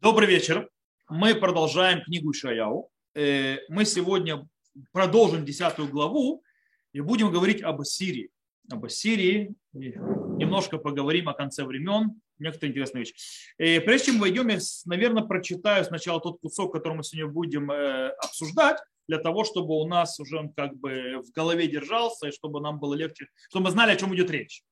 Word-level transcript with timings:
Добрый 0.00 0.28
вечер. 0.28 0.70
Мы 1.08 1.34
продолжаем 1.34 2.02
книгу 2.02 2.32
Шаяу. 2.32 2.88
Э, 3.16 3.56
мы 3.68 3.84
сегодня 3.84 4.46
продолжим 4.92 5.44
десятую 5.44 5.88
главу 5.88 6.44
и 6.92 7.00
будем 7.00 7.32
говорить 7.32 7.62
об 7.62 7.80
Ассирии. 7.80 8.30
Об 8.70 8.84
Ассирии. 8.84 9.56
Немножко 9.72 10.78
поговорим 10.78 11.28
о 11.28 11.34
конце 11.34 11.64
времен. 11.64 12.20
Некоторые 12.38 12.70
интересные 12.70 13.00
вещи. 13.00 13.14
И 13.58 13.64
э, 13.64 13.80
прежде 13.80 14.12
чем 14.12 14.20
войдем, 14.20 14.46
я, 14.46 14.58
наверное, 14.84 15.24
прочитаю 15.24 15.84
сначала 15.84 16.20
тот 16.20 16.38
кусок, 16.40 16.72
который 16.72 16.94
мы 16.94 17.02
сегодня 17.02 17.32
будем 17.32 17.68
э, 17.72 18.10
обсуждать, 18.22 18.78
для 19.08 19.18
того, 19.18 19.44
чтобы 19.44 19.74
у 19.74 19.86
нас 19.88 20.20
уже 20.20 20.38
он 20.38 20.52
как 20.52 20.76
бы 20.76 21.22
в 21.26 21.32
голове 21.32 21.66
держался, 21.66 22.28
и 22.28 22.32
чтобы 22.32 22.60
нам 22.60 22.78
было 22.78 22.94
легче, 22.94 23.28
чтобы 23.48 23.64
мы 23.64 23.70
знали, 23.70 23.92
о 23.92 23.96
чем 23.96 24.14
идет 24.14 24.30
речь. 24.30 24.62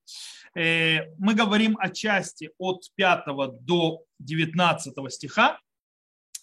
Э, 0.55 1.07
мы 1.17 1.33
говорим 1.33 1.75
о 1.79 1.89
части 1.89 2.51
от 2.59 2.83
5 2.95 3.25
до 3.61 4.03
19 4.19 5.11
стиха. 5.11 5.59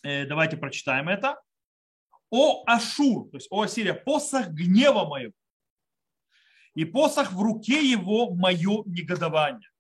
Э, 0.02 0.26
давайте 0.26 0.56
прочитаем 0.56 1.08
это. 1.08 1.40
О 2.30 2.64
Ашур, 2.66 3.30
то 3.30 3.36
есть 3.36 3.46
о 3.50 3.62
Ассирия, 3.62 3.94
посох 3.94 4.48
гнева 4.48 5.04
моего, 5.04 5.32
и 6.74 6.84
посох 6.84 7.32
в 7.32 7.40
руке 7.40 7.88
его 7.88 8.34
мое 8.34 8.82
негодование. 8.86 9.70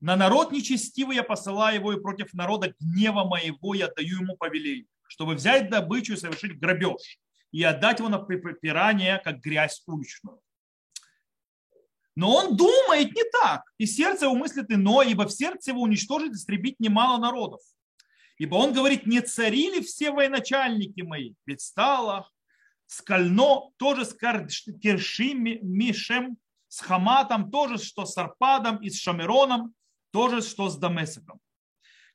На 0.00 0.14
народ 0.14 0.52
нечестивый 0.52 1.16
я 1.16 1.22
посылаю 1.22 1.76
его, 1.76 1.92
и 1.92 2.00
против 2.00 2.34
народа 2.34 2.74
гнева 2.78 3.24
моего 3.24 3.74
я 3.74 3.88
даю 3.88 4.20
ему 4.20 4.36
повеление, 4.36 4.86
чтобы 5.08 5.34
взять 5.34 5.70
добычу 5.70 6.12
и 6.12 6.16
совершить 6.16 6.58
грабеж, 6.58 7.18
и 7.50 7.62
отдать 7.62 7.98
его 7.98 8.08
на 8.08 8.18
припирание, 8.18 9.20
как 9.24 9.40
грязь 9.40 9.82
уличную. 9.86 10.40
Но 12.14 12.34
он 12.34 12.56
думает 12.56 13.14
не 13.14 13.22
так, 13.30 13.62
и 13.78 13.86
сердце 13.86 14.26
его 14.26 14.34
мыслит 14.34 14.70
ино, 14.70 15.02
ибо 15.02 15.26
в 15.26 15.32
сердце 15.32 15.70
его 15.70 15.82
уничтожить, 15.82 16.32
истребить 16.32 16.80
немало 16.80 17.18
народов. 17.18 17.60
Ибо 18.38 18.56
он 18.56 18.72
говорит, 18.72 19.06
не 19.06 19.20
царили 19.20 19.80
все 19.80 20.10
военачальники 20.10 21.00
мои, 21.02 21.34
ведь 21.46 21.60
стало 21.60 22.28
скально, 22.86 23.70
тоже 23.76 24.04
с 24.04 24.14
Кершим, 24.14 25.44
Мишем, 25.62 26.38
с 26.68 26.80
Хаматом, 26.80 27.50
тоже 27.50 27.78
что 27.78 28.04
с 28.04 28.16
Арпадом 28.16 28.76
и 28.78 28.90
с 28.90 29.00
Шамероном, 29.00 29.74
тоже 30.10 30.42
что 30.42 30.68
с 30.68 30.76
Дамесиком. 30.76 31.40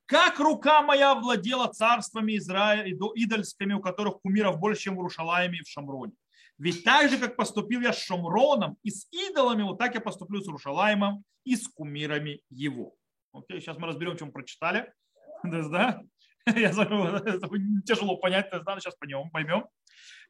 Как 0.05 0.39
рука 0.39 0.81
моя 0.81 1.15
владела 1.15 1.67
царствами 1.67 2.37
Израиля, 2.37 2.91
идольскими, 3.15 3.73
у 3.73 3.79
которых 3.79 4.21
кумиров 4.21 4.59
больше, 4.59 4.83
чем 4.83 4.97
в 4.97 5.01
Рушалаеме 5.01 5.59
и 5.59 5.63
в 5.63 5.69
Шамроне. 5.69 6.13
Ведь 6.57 6.83
так 6.83 7.09
же, 7.09 7.17
как 7.17 7.35
поступил 7.35 7.81
я 7.81 7.93
с 7.93 7.99
Шамроном 7.99 8.77
и 8.83 8.91
с 8.91 9.07
идолами, 9.11 9.63
вот 9.63 9.77
так 9.77 9.95
я 9.95 10.01
поступлю 10.01 10.41
с 10.41 10.47
Рушалаемом 10.47 11.23
и 11.45 11.55
с 11.55 11.67
кумирами 11.67 12.41
его. 12.49 12.95
Окей, 13.33 13.59
сейчас 13.59 13.77
мы 13.77 13.87
разберем, 13.87 14.17
чем 14.17 14.31
прочитали. 14.31 14.91
Да? 15.43 16.01
Я 16.45 16.71
тяжело 17.85 18.17
понять, 18.17 18.49
да, 18.51 18.79
сейчас 18.79 18.95
поймем, 18.95 19.29
поймем. 19.31 19.65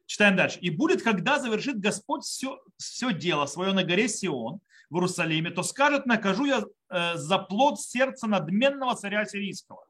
Читаем 0.06 0.36
дальше. 0.36 0.58
«И 0.60 0.70
будет, 0.70 1.02
когда 1.02 1.38
завершит 1.38 1.80
Господь 1.80 2.24
все, 2.24 2.60
все 2.76 3.12
дело 3.12 3.46
свое 3.46 3.72
на 3.72 3.84
горе 3.84 4.08
Сион 4.08 4.60
в 4.90 4.96
Иерусалиме, 4.96 5.50
то 5.50 5.62
скажет, 5.62 6.06
накажу 6.06 6.44
я 6.44 6.62
э, 6.90 7.16
за 7.16 7.38
плод 7.38 7.80
сердца 7.80 8.26
надменного 8.26 8.94
царя 8.94 9.24
сирийского 9.24 9.84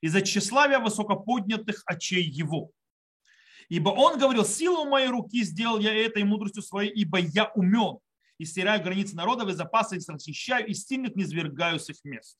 и 0.00 0.08
за 0.08 0.20
тщеславия 0.20 0.80
высокоподнятых 0.80 1.82
очей 1.86 2.22
его. 2.22 2.70
Ибо 3.68 3.90
он 3.90 4.18
говорил, 4.18 4.44
силу 4.44 4.84
моей 4.84 5.08
руки 5.08 5.42
сделал 5.42 5.78
я 5.78 5.94
это 5.94 6.20
и 6.20 6.24
мудростью 6.24 6.62
своей, 6.62 6.90
ибо 6.90 7.18
я 7.18 7.50
умен, 7.54 7.98
и 8.38 8.44
стираю 8.44 8.82
границы 8.82 9.16
народов, 9.16 9.48
и 9.48 9.52
запасы 9.52 9.96
их 9.96 10.08
расхищаю, 10.08 10.66
и 10.66 10.74
стильных 10.74 11.16
не 11.16 11.24
свергаю 11.24 11.78
с 11.78 11.88
их 11.88 12.04
мест. 12.04 12.38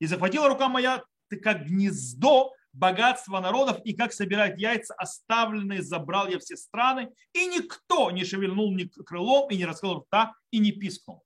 И 0.00 0.06
захватила 0.06 0.48
рука 0.48 0.68
моя, 0.68 1.04
ты 1.28 1.36
как 1.36 1.66
гнездо 1.66 2.52
богатства 2.72 3.40
народов, 3.40 3.78
и 3.84 3.94
как 3.94 4.12
собирать 4.12 4.58
яйца, 4.58 4.94
оставленные 4.94 5.82
забрал 5.82 6.28
я 6.28 6.38
все 6.38 6.56
страны, 6.56 7.10
и 7.32 7.46
никто 7.46 8.10
не 8.10 8.24
шевельнул 8.24 8.74
ни 8.74 8.84
крылом, 8.84 9.50
и 9.50 9.56
не 9.56 9.64
раскрыл 9.64 10.00
рта, 10.00 10.34
и 10.50 10.58
не 10.58 10.72
пискнул. 10.72 11.22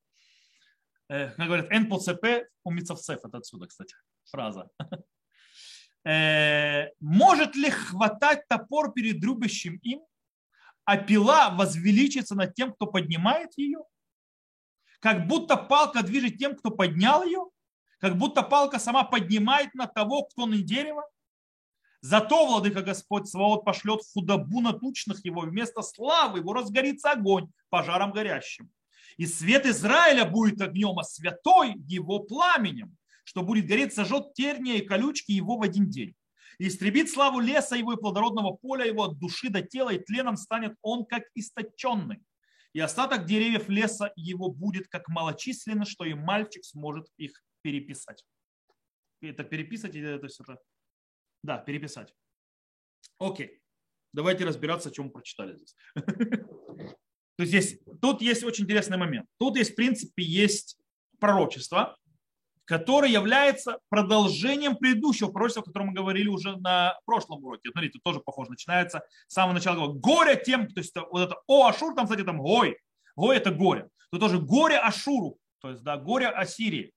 Как 1.08 1.36
говорят, 1.36 1.70
эн 1.70 1.88
по 1.88 1.98
цп 1.98 2.24
у 2.64 2.70
мицовцев, 2.70 3.20
это 3.24 3.38
отсюда, 3.38 3.66
кстати, 3.66 3.94
фраза. 4.24 4.68
Э, 6.04 6.90
может 7.00 7.54
ли 7.56 7.70
хватать 7.70 8.46
топор 8.48 8.92
перед 8.92 9.22
рубящим 9.22 9.76
им, 9.82 10.00
а 10.84 10.96
пила 10.96 11.50
возвеличится 11.50 12.34
над 12.34 12.54
тем, 12.54 12.72
кто 12.72 12.86
поднимает 12.86 13.50
ее? 13.58 13.80
Как 15.00 15.26
будто 15.26 15.56
палка 15.56 16.02
движет 16.02 16.38
тем, 16.38 16.56
кто 16.56 16.70
поднял 16.70 17.24
ее? 17.24 17.44
Как 17.98 18.16
будто 18.16 18.42
палка 18.42 18.78
сама 18.78 19.04
поднимает 19.04 19.74
на 19.74 19.86
того, 19.86 20.22
кто 20.22 20.46
на 20.46 20.56
дерево? 20.58 21.04
Зато, 22.00 22.46
владыка 22.46 22.82
Господь, 22.82 23.28
Сваот 23.28 23.64
пошлет 23.64 24.00
худобу 24.12 24.60
на 24.60 24.72
тучных 24.72 25.24
его, 25.24 25.40
вместо 25.42 25.82
славы 25.82 26.38
его 26.38 26.52
разгорится 26.52 27.10
огонь 27.10 27.50
пожаром 27.70 28.12
горящим. 28.12 28.70
И 29.18 29.26
свет 29.26 29.66
Израиля 29.66 30.24
будет 30.24 30.60
огнем, 30.60 30.98
а 30.98 31.02
святой 31.02 31.74
его 31.86 32.20
пламенем 32.20 32.96
что 33.28 33.42
будет 33.42 33.66
гореть, 33.66 33.92
сожжет 33.92 34.32
терния 34.32 34.76
и 34.76 34.86
колючки 34.86 35.32
его 35.32 35.58
в 35.58 35.62
один 35.62 35.90
день. 35.90 36.14
И 36.58 36.68
истребит 36.68 37.10
славу 37.10 37.40
леса 37.40 37.76
его 37.76 37.92
и 37.92 38.00
плодородного 38.00 38.56
поля 38.56 38.86
его 38.86 39.04
от 39.04 39.18
души 39.18 39.50
до 39.50 39.60
тела, 39.60 39.90
и 39.90 39.98
тленом 39.98 40.38
станет 40.38 40.74
он, 40.80 41.04
как 41.04 41.24
источенный. 41.34 42.22
И 42.72 42.80
остаток 42.80 43.26
деревьев 43.26 43.68
леса 43.68 44.12
его 44.16 44.48
будет 44.48 44.88
как 44.88 45.08
малочисленно, 45.08 45.84
что 45.84 46.06
и 46.06 46.14
мальчик 46.14 46.64
сможет 46.64 47.06
их 47.18 47.32
переписать. 47.60 48.24
Это 49.20 49.44
переписать 49.44 49.94
это 49.94 50.26
все 50.28 50.42
это? 50.44 50.58
Да, 51.42 51.58
переписать. 51.58 52.14
Окей. 53.18 53.60
Давайте 54.14 54.46
разбираться, 54.46 54.88
о 54.88 54.92
чем 54.92 55.06
мы 55.06 55.10
прочитали 55.10 55.54
здесь. 55.54 55.76
То 57.38 57.44
есть 57.44 57.52
здесь, 57.52 57.80
тут 58.02 58.20
есть 58.20 58.42
очень 58.42 58.64
интересный 58.64 58.98
момент. 58.98 59.26
Тут 59.38 59.56
есть, 59.56 59.70
в 59.70 59.74
принципе, 59.76 60.24
есть 60.24 60.76
пророчество, 61.20 61.96
который 62.64 63.12
является 63.12 63.78
продолжением 63.88 64.76
предыдущего 64.76 65.30
пророчества, 65.30 65.62
о 65.62 65.66
котором 65.66 65.86
мы 65.86 65.94
говорили 65.94 66.26
уже 66.26 66.56
на 66.56 66.98
прошлом 67.06 67.44
уроке. 67.44 67.70
Смотрите, 67.70 68.00
тоже 68.02 68.18
похоже, 68.18 68.50
начинается 68.50 69.02
с 69.28 69.34
самого 69.34 69.54
начала. 69.54 69.92
Горе 69.92 70.34
тем, 70.44 70.66
то 70.66 70.80
есть 70.80 70.92
вот 70.96 71.20
это 71.20 71.36
о 71.46 71.68
Ашур, 71.68 71.94
там, 71.94 72.06
кстати, 72.06 72.24
там 72.24 72.38
гой. 72.38 72.76
Гой 73.14 73.36
это 73.36 73.52
горе. 73.52 73.88
То 74.10 74.18
тоже 74.18 74.40
горе 74.40 74.76
Ашуру, 74.76 75.38
то 75.60 75.70
есть 75.70 75.84
да, 75.84 75.96
горе 75.96 76.26
Ассирии. 76.26 76.92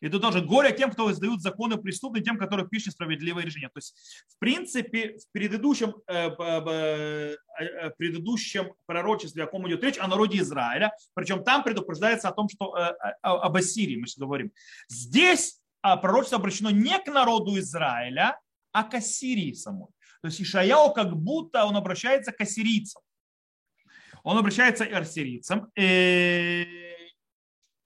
И 0.00 0.08
тут 0.08 0.22
тоже 0.22 0.40
горе 0.40 0.72
тем, 0.72 0.90
кто 0.90 1.10
издают 1.10 1.42
законы 1.42 1.76
преступные, 1.76 2.22
тем, 2.22 2.38
которые 2.38 2.68
пишут 2.68 2.94
справедливое 2.94 3.44
решение. 3.44 3.68
То 3.68 3.78
есть, 3.78 3.96
в 4.28 4.38
принципе, 4.38 5.18
в 5.18 5.32
предыдущем, 5.32 5.94
э, 6.06 6.30
э, 6.38 7.36
э, 7.60 7.90
предыдущем 7.98 8.74
пророчестве, 8.86 9.42
о 9.42 9.46
ком 9.46 9.68
идет 9.68 9.82
речь, 9.82 9.98
о 9.98 10.06
народе 10.06 10.38
Израиля, 10.38 10.92
причем 11.14 11.42
там 11.42 11.64
предупреждается 11.64 12.28
о 12.28 12.32
том, 12.32 12.48
что 12.48 12.74
об 13.22 13.56
Ассирии 13.56 13.96
мы 13.96 14.06
сейчас 14.06 14.18
говорим. 14.18 14.52
Здесь 14.88 15.60
а, 15.82 15.96
пророчество 15.96 16.38
обращено 16.38 16.70
не 16.70 16.98
к 16.98 17.06
народу 17.08 17.58
Израиля, 17.58 18.38
а 18.72 18.84
к 18.84 18.94
Ассирии 18.94 19.52
самой. 19.52 19.88
То 20.22 20.28
есть 20.28 20.40
Ишаяу 20.40 20.92
как 20.92 21.16
будто 21.16 21.64
он 21.64 21.76
обращается 21.76 22.32
к 22.32 22.40
ассирийцам. 22.40 23.02
Он 24.24 24.36
обращается 24.36 24.84
к 24.86 24.92
ассирийцам 24.92 25.70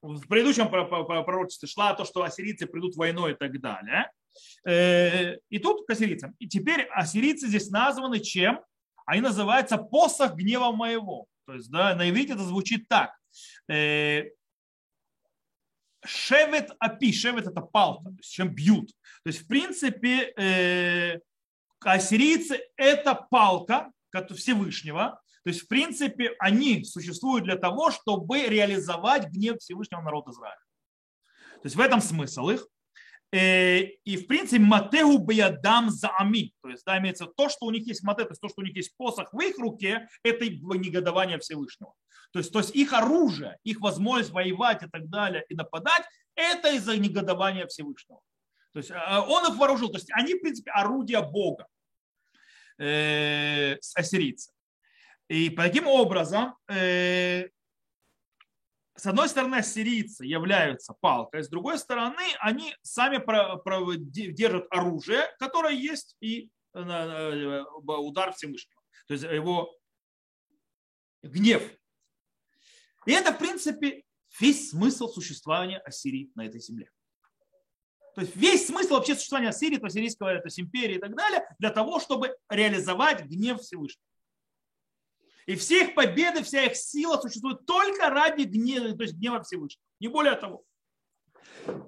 в 0.02 0.26
предыдущем 0.26 0.68
пророчестве 0.68 1.68
шла 1.68 1.94
то, 1.94 2.04
что 2.04 2.24
ассирийцы 2.24 2.66
придут 2.66 2.96
войной 2.96 3.32
и 3.32 3.34
так 3.34 3.60
далее. 3.60 4.10
Э, 4.66 5.36
и 5.48 5.58
тут 5.58 5.86
к 5.86 5.90
ассирийцам. 5.90 6.34
И 6.38 6.48
теперь 6.48 6.82
ассирийцы 6.92 7.46
здесь 7.46 7.70
названы 7.70 8.18
чем? 8.20 8.60
Они 9.06 9.20
называются 9.20 9.78
посох 9.78 10.34
гнева 10.34 10.72
моего. 10.72 11.26
То 11.46 11.54
есть 11.54 11.70
да, 11.70 11.94
на 11.94 12.10
иврите 12.10 12.34
это 12.34 12.42
звучит 12.42 12.88
так. 12.88 13.16
Э, 13.70 14.24
шевет 16.04 16.70
апи. 16.80 17.12
Шевет 17.12 17.46
это 17.46 17.60
палка, 17.60 18.10
то 18.10 18.16
есть 18.16 18.32
чем 18.32 18.48
бьют. 18.48 18.88
То 19.22 19.28
есть 19.28 19.43
в 19.43 19.46
принципе 19.46 20.32
э, 20.37 21.20
ассирийцы 21.81 22.60
это 22.76 23.14
палка 23.14 23.93
Всевышнего, 24.34 25.22
то 25.44 25.50
есть, 25.50 25.62
в 25.62 25.68
принципе, 25.68 26.34
они 26.38 26.84
существуют 26.84 27.44
для 27.44 27.56
того, 27.56 27.90
чтобы 27.90 28.46
реализовать 28.46 29.28
гнев 29.28 29.58
Всевышнего 29.58 30.00
народа 30.00 30.30
Израиля. 30.30 30.60
То 31.54 31.66
есть 31.66 31.76
в 31.76 31.80
этом 31.80 32.00
смысл 32.00 32.48
их. 32.48 32.66
Э, 33.32 33.80
и, 33.80 34.16
в 34.16 34.26
принципе, 34.26 34.62
матеу 34.62 35.18
биядам 35.18 35.90
заами. 35.90 36.52
То 36.62 36.68
есть, 36.68 36.84
да, 36.84 36.98
имеется 36.98 37.26
то, 37.26 37.48
что 37.48 37.66
у 37.66 37.70
них 37.70 37.86
есть 37.86 38.02
мате, 38.02 38.24
то 38.24 38.30
есть 38.30 38.40
то, 38.40 38.48
что 38.48 38.60
у 38.60 38.64
них 38.64 38.76
есть 38.76 38.96
посох 38.96 39.32
в 39.32 39.40
их 39.40 39.58
руке, 39.58 40.08
это 40.22 40.46
негодование 40.46 41.38
Всевышнего. 41.38 41.94
То 42.32 42.38
есть, 42.38 42.52
то 42.52 42.58
есть 42.58 42.74
их 42.74 42.92
оружие, 42.92 43.58
их 43.64 43.80
возможность 43.80 44.30
воевать 44.30 44.82
и 44.82 44.86
так 44.86 45.08
далее, 45.08 45.44
и 45.48 45.54
нападать, 45.54 46.04
это 46.34 46.72
из-за 46.74 46.96
негодования 46.96 47.66
Всевышнего. 47.66 48.20
То 48.72 48.78
есть 48.78 48.90
а, 48.90 49.22
он 49.22 49.50
их 49.50 49.58
вооружил. 49.58 49.88
То 49.88 49.98
есть 49.98 50.10
они, 50.12 50.34
в 50.34 50.40
принципе, 50.40 50.70
орудия 50.70 51.20
Бога, 51.20 51.66
э, 52.78 53.76
ассирийцы. 53.94 54.52
И 55.32 55.49
таким 55.49 55.87
образом, 55.87 56.58
э, 56.69 57.49
с 58.94 59.06
одной 59.06 59.31
стороны, 59.31 59.55
ассирийцы 59.55 60.26
являются 60.26 60.93
палкой, 61.00 61.43
с 61.43 61.49
другой 61.49 61.79
стороны, 61.79 62.23
они 62.38 62.76
сами 62.82 63.17
держат 64.31 64.67
оружие, 64.69 65.23
которое 65.38 65.73
есть 65.73 66.17
и 66.20 66.50
э, 66.75 66.81
э, 66.82 67.64
удар 67.87 68.34
Всевышнего. 68.34 68.82
То 69.06 69.14
есть 69.14 69.25
его 69.25 69.75
гнев. 71.23 71.62
И 73.06 73.12
это, 73.12 73.32
в 73.32 73.38
принципе, 73.38 74.05
весь 74.38 74.69
смысл 74.69 75.08
существования 75.08 75.78
Ассирии 75.78 76.31
на 76.35 76.44
этой 76.44 76.61
земле. 76.61 76.90
То 78.14 78.20
есть 78.20 78.37
весь 78.37 78.67
смысл 78.67 78.96
вообще 78.96 79.14
существования 79.14 79.49
Ассирии, 79.49 79.78
то 79.78 79.87
есть 79.87 79.96
сирийского, 79.96 80.38
то 80.40 80.49
есть 80.49 80.61
империи 80.61 80.96
и 80.96 81.00
так 81.00 81.17
далее, 81.17 81.43
для 81.58 81.70
того, 81.70 82.00
чтобы 82.00 82.37
реализовать 82.50 83.25
гнев 83.25 83.62
Всевышнего. 83.62 84.12
И 85.46 85.56
все 85.56 85.84
их 85.84 85.94
победы, 85.94 86.42
вся 86.42 86.64
их 86.64 86.76
сила 86.76 87.20
существует 87.20 87.66
только 87.66 88.10
ради 88.10 88.42
гнева, 88.42 88.96
то 88.96 89.02
есть 89.02 89.14
гнева 89.14 89.42
Всевышнего. 89.42 89.82
Не 90.00 90.08
более 90.08 90.36
того. 90.36 90.64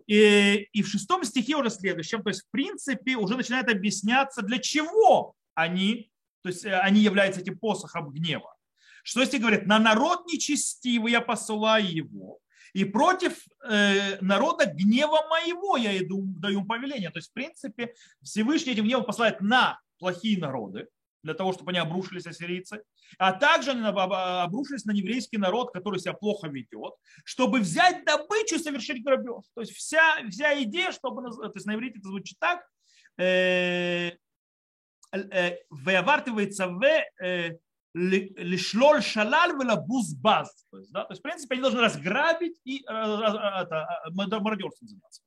И, 0.06 0.68
и 0.72 0.82
в 0.82 0.88
шестом 0.88 1.24
стихе 1.24 1.56
уже 1.56 1.70
следующем, 1.70 2.22
то 2.22 2.28
есть 2.30 2.42
в 2.42 2.50
принципе 2.50 3.16
уже 3.16 3.36
начинает 3.36 3.68
объясняться, 3.68 4.42
для 4.42 4.58
чего 4.58 5.34
они, 5.54 6.10
то 6.42 6.48
есть 6.48 6.64
э, 6.64 6.78
они 6.78 7.00
являются 7.00 7.40
этим 7.40 7.58
посохом 7.58 8.10
гнева. 8.10 8.54
Что 9.02 9.20
если 9.20 9.38
говорит, 9.38 9.66
на 9.66 9.78
народ 9.78 10.26
нечестивый 10.26 11.12
я 11.12 11.20
посылаю 11.20 11.92
его, 11.92 12.38
и 12.72 12.84
против 12.84 13.44
э, 13.68 14.18
народа 14.20 14.66
гнева 14.66 15.26
моего 15.28 15.76
я 15.76 15.96
иду, 15.98 16.22
даю 16.24 16.64
повеление. 16.64 17.10
То 17.10 17.18
есть, 17.18 17.30
в 17.30 17.32
принципе, 17.32 17.94
Всевышний 18.20 18.72
этим 18.72 18.84
гневом 18.84 19.04
посылает 19.04 19.40
на 19.40 19.80
плохие 19.98 20.38
народы, 20.40 20.88
для 21.24 21.34
того, 21.34 21.52
чтобы 21.52 21.70
они 21.70 21.80
обрушились 21.80 22.26
ассирийцы, 22.26 22.82
а 23.18 23.32
также 23.32 23.72
обрушились 23.72 24.84
на 24.84 24.92
еврейский 24.92 25.38
народ, 25.38 25.72
который 25.72 25.98
себя 25.98 26.12
плохо 26.12 26.48
ведет, 26.48 26.94
чтобы 27.24 27.60
взять 27.60 28.04
добычу 28.04 28.56
и 28.56 28.58
совершить 28.58 29.02
грабеж. 29.02 29.44
То 29.54 29.62
есть 29.62 29.72
вся, 29.72 30.18
вся 30.28 30.62
идея, 30.62 30.92
чтобы, 30.92 31.22
то 31.30 31.52
есть 31.54 31.66
на 31.66 31.74
иврите 31.74 31.98
это 31.98 32.08
звучит 32.08 32.38
так, 32.38 32.60
э, 33.18 34.12
э, 35.12 35.56
вывартывается 35.70 36.68
в 36.68 36.84
э, 36.84 37.58
лишлоль 37.94 39.02
шалаль 39.02 39.52
велабуз 39.52 40.14
баз. 40.14 40.66
То 40.70 40.78
есть, 40.78 40.92
да, 40.92 41.04
то 41.04 41.12
есть, 41.12 41.20
в 41.20 41.22
принципе, 41.22 41.54
они 41.54 41.62
должны 41.62 41.80
разграбить 41.80 42.60
и 42.64 42.82
это, 42.82 43.86
мародерством 44.10 44.88
заниматься. 44.88 45.22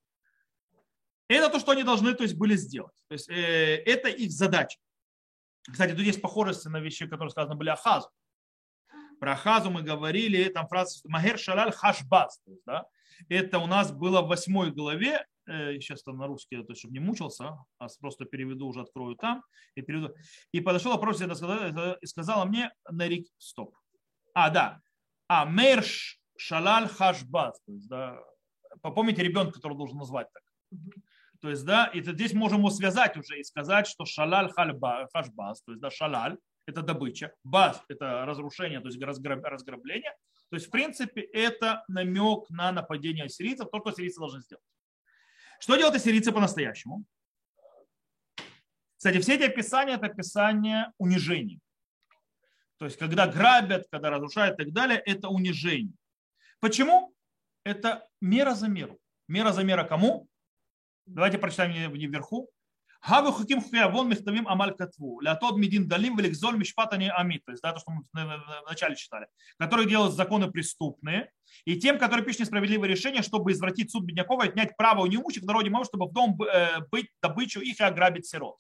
Это 1.30 1.50
то, 1.50 1.60
что 1.60 1.72
они 1.72 1.84
должны 1.84 2.14
то 2.14 2.24
есть, 2.24 2.36
были 2.36 2.56
сделать. 2.56 2.96
То 3.08 3.14
есть, 3.14 3.28
это 3.30 4.10
их 4.10 4.32
задача. 4.32 4.78
Кстати, 5.70 5.92
тут 5.92 6.02
есть 6.02 6.22
похожести 6.22 6.68
на 6.68 6.80
вещи, 6.80 7.08
которые 7.08 7.30
сказаны 7.30 7.56
были 7.56 7.70
Ахазу. 7.70 8.10
Про 9.20 9.34
Ахазу 9.34 9.72
мы 9.72 9.82
говорили, 9.82 10.50
там 10.50 10.68
фраза 10.68 11.00
Магер 11.06 11.38
Шалаль 11.38 11.72
Хашбас. 11.72 12.42
Да? 12.66 12.86
Это 13.30 13.60
у 13.60 13.68
нас 13.68 13.92
было 13.92 14.22
в 14.22 14.28
восьмой 14.28 14.72
главе, 14.72 15.26
сейчас 15.46 16.04
там 16.04 16.18
на 16.18 16.28
русский, 16.28 16.62
то 16.64 16.76
чтобы 16.76 16.94
не 16.94 17.00
мучился, 17.00 17.58
а 17.80 17.88
просто 18.00 18.26
переведу, 18.26 18.68
уже 18.68 18.82
открою 18.82 19.16
там 19.16 19.44
и 19.76 19.82
переведу. 19.82 20.14
И 20.52 20.62
подошел 20.62 20.92
вопрос 20.92 21.22
и 21.22 22.06
сказала 22.06 22.46
мне 22.46 22.72
на 22.90 23.08
рек, 23.08 23.28
стоп. 23.38 23.76
А, 24.34 24.50
да. 24.50 24.82
А, 25.28 25.46
Мерш 25.46 26.20
Шалаль 26.38 26.88
Хашбас. 26.88 27.60
То 27.66 27.72
есть, 27.72 27.88
да, 27.90 28.20
попомните 28.82 29.24
ребенка, 29.24 29.54
который 29.54 29.76
должен 29.76 29.98
назвать 29.98 30.28
так. 30.32 30.44
То 31.48 31.52
есть, 31.52 31.64
да, 31.64 31.86
и 31.86 32.04
здесь 32.04 32.34
можем 32.34 32.58
его 32.58 32.70
связать 32.70 33.16
уже 33.16 33.40
и 33.40 33.44
сказать, 33.46 33.88
что 33.88 34.04
шалаль 34.04 34.52
хальба, 34.52 35.08
хашбас, 35.14 35.62
то 35.62 35.72
есть, 35.72 35.82
да, 35.82 35.90
шалаль– 35.90 36.38
это 36.66 36.82
добыча, 36.82 37.34
бас– 37.46 37.82
это 37.88 38.26
разрушение, 38.26 38.82
то 38.82 38.90
есть 38.90 39.02
разграбление. 39.02 40.14
То 40.50 40.58
есть, 40.58 40.68
в 40.68 40.70
принципе, 40.72 41.22
это 41.22 41.86
намек 41.88 42.50
на 42.50 42.74
нападение 42.74 43.24
ассирийцев, 43.24 43.70
то, 43.72 43.80
что 43.80 43.92
ассирийцы 43.92 44.20
должны 44.20 44.42
сделать. 44.42 44.66
Что 45.62 45.78
делают 45.78 45.96
ассирийцы 45.96 46.34
по-настоящему? 46.34 47.06
Кстати, 48.98 49.22
все 49.22 49.36
эти 49.36 49.44
описания– 49.44 49.94
это 49.96 50.08
описание 50.08 50.92
унижений. 50.98 51.62
То 52.78 52.84
есть, 52.84 52.98
когда 52.98 53.26
грабят, 53.26 53.88
когда 53.90 54.10
разрушают 54.10 54.60
и 54.60 54.66
так 54.66 54.74
далее, 54.74 55.00
это 55.00 55.30
унижение. 55.30 55.96
Почему? 56.60 57.16
Это 57.64 58.06
мера 58.20 58.54
за 58.54 58.68
меру. 58.68 59.00
Мера 59.30 59.54
за 59.54 59.64
мера 59.64 59.86
кому? 59.86 60.28
Давайте 61.08 61.38
прочитаем 61.38 61.92
вверху. 61.92 62.50
Хавы 63.00 63.32
хуким 63.32 63.62
вон 63.92 64.10
мехтавим 64.10 64.48
амаль 64.48 64.74
катву. 64.76 65.22
Лятод 65.22 65.58
медин 65.58 65.88
далим 65.88 66.18
великзоль 66.18 66.58
мишпата 66.58 66.98
не 66.98 67.12
амит. 67.12 67.46
То 67.46 67.52
есть, 67.52 67.64
да, 67.64 67.72
то, 67.72 67.80
что 67.80 67.92
мы 67.92 68.04
вначале 68.66 68.96
читали. 68.96 69.28
Которые 69.58 69.88
делают 69.88 70.14
законы 70.14 70.52
преступные. 70.52 71.32
И 71.66 71.80
тем, 71.80 72.00
которые 72.00 72.26
пишут 72.26 72.42
несправедливые 72.42 72.92
решения, 72.92 73.22
чтобы 73.22 73.52
извратить 73.52 73.92
суд 73.92 74.04
бедняков 74.04 74.44
и 74.44 74.48
отнять 74.48 74.76
право 74.76 75.02
у 75.02 75.06
неимущих 75.06 75.44
в 75.44 75.46
народе 75.46 75.70
мало, 75.70 75.86
чтобы 75.86 76.08
в 76.08 76.12
дом 76.12 76.38
э, 76.42 76.82
быть 76.92 77.10
добычу 77.22 77.62
их 77.62 77.80
и 77.80 77.84
ограбить 77.84 78.26
сирот. 78.26 78.58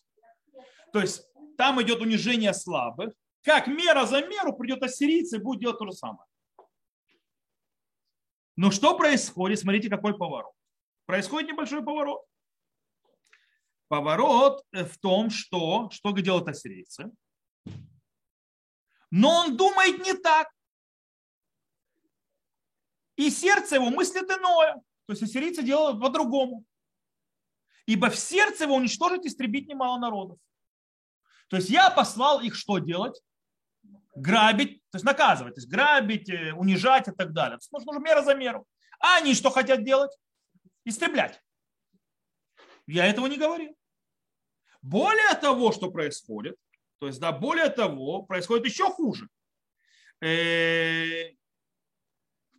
То 0.93 1.01
есть, 1.01 1.23
там 1.57 1.81
идет 1.81 2.00
унижение 2.00 2.53
слабых. 2.53 3.13
Как 3.43 3.67
мера 3.67 4.05
за 4.05 4.21
меру 4.25 4.53
придет 4.53 4.83
ассирийцы 4.83 5.38
и 5.38 5.39
будет 5.39 5.61
делать 5.61 5.79
то 5.79 5.85
же 5.85 5.91
самое. 5.91 6.25
Но 8.55 8.71
что 8.71 8.97
происходит? 8.97 9.59
Смотрите, 9.59 9.89
какой 9.89 10.17
поворот. 10.17 10.53
Происходит 11.05 11.50
небольшой 11.50 11.83
поворот. 11.83 12.21
Поворот 13.88 14.63
в 14.72 14.98
том, 15.00 15.30
что, 15.30 15.89
что 15.92 16.12
делают 16.12 16.48
ассирийцы. 16.48 17.10
Но 19.10 19.30
он 19.39 19.57
думает 19.57 20.04
не 20.06 20.13
так. 20.13 20.50
И 23.16 23.30
сердце 23.30 23.75
его 23.75 23.89
мыслит 23.89 24.30
иное. 24.30 24.75
То 25.06 25.13
есть 25.13 25.24
ассирийцы 25.24 25.63
делают 25.63 26.01
по-другому. 26.01 26.66
Ибо 27.86 28.10
в 28.10 28.18
сердце 28.18 28.66
его 28.66 28.75
уничтожить 28.75 29.25
и 29.25 29.30
истребить 29.30 29.68
немало 29.68 29.98
народов. 29.98 30.38
То 31.48 31.56
есть 31.56 31.69
я 31.69 31.89
послал 31.89 32.42
их 32.42 32.56
что 32.56 32.80
делать? 32.80 33.22
Грабить, 34.16 34.81
то 34.89 34.98
есть 34.98 35.06
наказывать, 35.06 35.56
то 35.56 35.62
есть 35.62 35.69
грабить, 35.69 36.30
э, 36.30 36.51
унижать 36.54 37.07
и 37.07 37.12
так 37.12 37.31
далее. 37.31 37.57
То 37.57 37.62
есть 37.62 37.88
нужно 37.88 38.00
мера 38.00 38.22
за 38.24 38.36
меру. 38.36 38.68
А 39.00 39.18
они 39.18 39.34
что 39.34 39.50
хотят 39.50 39.86
делать? 39.86 40.12
Истреблять. 40.84 41.42
Я 42.88 43.06
этого 43.06 43.28
не 43.28 43.38
говорил. 43.38 43.75
Более 44.81 45.36
того, 45.42 45.72
что 45.72 45.92
происходит, 45.92 46.56
то 47.00 47.07
есть, 47.07 47.19
да, 47.19 47.31
более 47.31 47.69
того, 47.69 48.24
происходит 48.24 48.66
еще 48.66 48.86
хуже. 48.86 49.28
Э, 50.22 51.31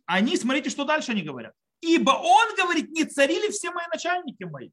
они, 0.05 0.37
смотрите, 0.37 0.69
что 0.69 0.85
дальше 0.85 1.11
они 1.11 1.23
говорят. 1.23 1.53
Ибо 1.81 2.11
он 2.11 2.55
говорит, 2.55 2.91
не 2.91 3.05
царили 3.05 3.49
все 3.51 3.71
мои 3.71 3.85
начальники 3.91 4.43
мои. 4.43 4.69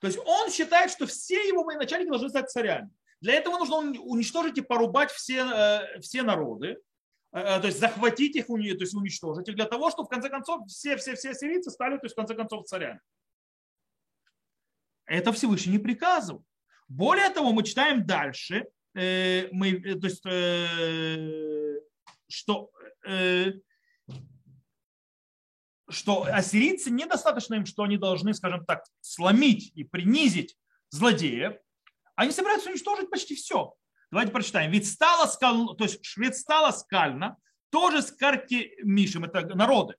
То 0.00 0.06
есть 0.06 0.18
он 0.24 0.50
считает, 0.50 0.90
что 0.90 1.06
все 1.06 1.36
его 1.46 1.62
военачальники 1.62 2.08
должны 2.08 2.28
стать 2.28 2.50
царями. 2.50 2.90
Для 3.20 3.34
этого 3.34 3.58
нужно 3.58 3.76
уничтожить 3.76 4.56
и 4.58 4.62
порубать 4.62 5.10
все, 5.10 5.44
э, 5.44 6.00
все 6.00 6.22
народы, 6.22 6.78
э, 7.32 7.60
то 7.60 7.66
есть 7.66 7.78
захватить 7.78 8.34
их, 8.36 8.46
то 8.46 8.56
есть 8.56 8.94
уничтожить 8.94 9.48
их, 9.48 9.56
для 9.56 9.66
того, 9.66 9.90
чтобы 9.90 10.06
в 10.06 10.10
конце 10.10 10.30
концов 10.30 10.66
все, 10.68 10.96
все, 10.96 11.14
все 11.16 11.34
сирийцы 11.34 11.70
стали, 11.70 11.96
то 11.96 12.04
есть 12.04 12.14
в 12.14 12.16
конце 12.16 12.34
концов 12.34 12.66
царями. 12.66 13.00
Это 15.10 15.32
Всевышний 15.32 15.72
не 15.72 15.78
приказывал. 15.80 16.44
Более 16.86 17.30
того, 17.30 17.52
мы 17.52 17.64
читаем 17.64 18.06
дальше, 18.06 18.66
э, 18.94 19.48
мы, 19.50 19.72
э, 19.72 19.96
то 19.96 20.06
есть, 20.06 20.24
э, 20.24 21.80
что, 22.28 22.70
что 25.88 26.22
ассирийцы 26.22 26.92
недостаточно 26.92 27.56
им, 27.56 27.66
что 27.66 27.82
они 27.82 27.96
должны, 27.96 28.34
скажем 28.34 28.64
так, 28.64 28.84
сломить 29.00 29.72
и 29.74 29.82
принизить 29.82 30.56
злодеев, 30.90 31.54
они 32.14 32.30
собираются 32.30 32.70
уничтожить 32.70 33.10
почти 33.10 33.34
все. 33.34 33.74
Давайте 34.12 34.30
прочитаем. 34.30 34.70
Ведь 34.70 34.88
стало 34.88 35.26
скально, 35.26 35.74
то 35.74 35.84
есть 35.84 36.00
ведь 36.16 36.36
стало 36.36 36.70
скально, 36.70 37.36
тоже 37.70 38.02
с 38.02 38.12
карки 38.12 38.74
Мишем, 38.84 39.24
это 39.24 39.56
народы. 39.56 39.96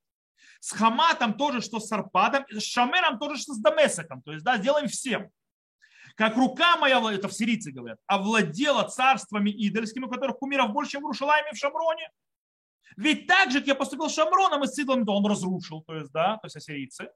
С 0.61 0.73
Хаматом 0.73 1.33
тоже, 1.33 1.59
что 1.59 1.79
с 1.79 1.91
Арпадом, 1.91 2.45
с 2.47 2.63
Шамером 2.63 3.17
тоже, 3.17 3.41
что 3.41 3.53
с 3.53 3.57
Дамесаком. 3.57 4.21
То 4.21 4.31
есть, 4.31 4.45
да, 4.45 4.57
сделаем 4.57 4.87
всем. 4.87 5.31
Как 6.15 6.37
рука 6.37 6.77
моя, 6.77 7.01
это 7.11 7.27
в 7.27 7.33
сирийцы 7.33 7.71
говорят, 7.71 7.97
овладела 8.05 8.83
царствами 8.83 9.49
идольскими, 9.49 10.05
у 10.05 10.09
которых 10.09 10.37
кумиров 10.37 10.71
больше, 10.71 10.91
чем 10.91 11.01
в 11.01 11.07
Рушалайме 11.07 11.51
в 11.51 11.57
Шамроне. 11.57 12.07
Ведь 12.95 13.25
так 13.25 13.49
же, 13.49 13.59
как 13.59 13.69
я 13.69 13.75
поступил 13.75 14.07
с 14.07 14.13
Шамроном 14.13 14.63
и 14.63 14.67
с 14.67 14.75
Сидлом, 14.75 15.03
то 15.03 15.13
он 15.13 15.25
разрушил, 15.25 15.81
то 15.81 15.95
есть, 15.95 16.11
да, 16.11 16.37
то 16.37 16.45
есть 16.45 16.55
ассирийцы. 16.55 17.09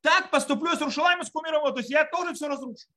Так 0.00 0.30
поступлю 0.32 0.74
с 0.74 0.80
Рушалайме, 0.80 1.22
с 1.22 1.30
кумиром, 1.30 1.62
то 1.72 1.78
есть 1.78 1.90
я 1.90 2.04
тоже 2.06 2.34
все 2.34 2.48
разрушу. 2.48 2.88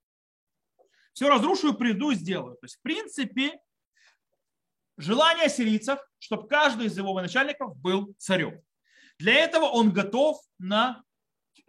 Все 1.14 1.30
разрушу 1.30 1.74
и 1.74 1.78
приду 1.78 2.10
и 2.10 2.16
сделаю. 2.16 2.56
То 2.56 2.66
есть, 2.66 2.78
в 2.78 2.82
принципе, 2.82 3.60
желание 4.98 5.46
ассирийцев, 5.46 6.00
чтобы 6.18 6.48
каждый 6.48 6.88
из 6.88 6.98
его 6.98 7.14
начальников 7.22 7.78
был 7.78 8.16
царем. 8.18 8.60
Для 9.22 9.36
этого 9.36 9.66
он 9.66 9.94
готов 9.94 10.42
на 10.58 11.04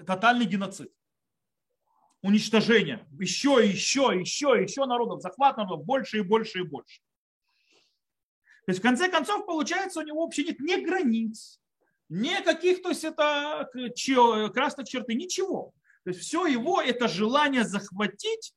тотальный 0.07 0.47
геноцид. 0.47 0.91
Уничтожение. 2.23 3.07
Еще, 3.21 3.61
еще, 3.63 4.11
еще, 4.19 4.57
еще 4.63 4.87
народов. 4.87 5.21
Захват 5.21 5.59
народов 5.59 5.85
больше 5.85 6.19
и 6.19 6.23
больше 6.23 6.61
и 6.61 6.63
больше. 6.63 7.03
То 8.65 8.71
есть 8.71 8.81
в 8.81 8.83
конце 8.83 9.11
концов 9.11 9.45
получается 9.45 10.01
у 10.01 10.03
него 10.03 10.25
вообще 10.25 10.45
нет 10.45 10.61
ни 10.61 10.83
границ, 10.83 11.61
Никаких, 12.09 12.83
то 12.83 12.91
есть 12.91 13.05
это 13.05 13.69
красных 14.55 14.89
черты, 14.89 15.15
ничего. 15.15 15.73
То 16.05 16.11
есть 16.11 16.21
все 16.21 16.47
его 16.47 16.81
это 16.81 17.07
желание 17.07 17.65
захватить, 17.65 18.55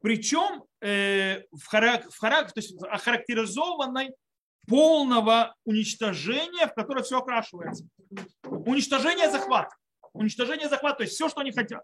причем 0.00 0.64
э, 0.80 1.42
в, 1.52 1.66
харак, 1.66 2.10
в 2.12 2.18
харак, 2.18 2.52
то 2.52 2.60
есть 2.60 2.74
охарактеризованной 2.82 4.14
полного 4.66 5.54
уничтожения, 5.64 6.66
в 6.66 6.74
которое 6.74 7.02
все 7.02 7.18
окрашивается. 7.18 7.84
Уничтожение 8.44 9.30
захвата. 9.30 9.74
Уничтожение 10.12 10.68
захвата, 10.68 10.98
то 10.98 11.02
есть 11.04 11.14
все, 11.14 11.28
что 11.28 11.40
они 11.40 11.52
хотят. 11.52 11.82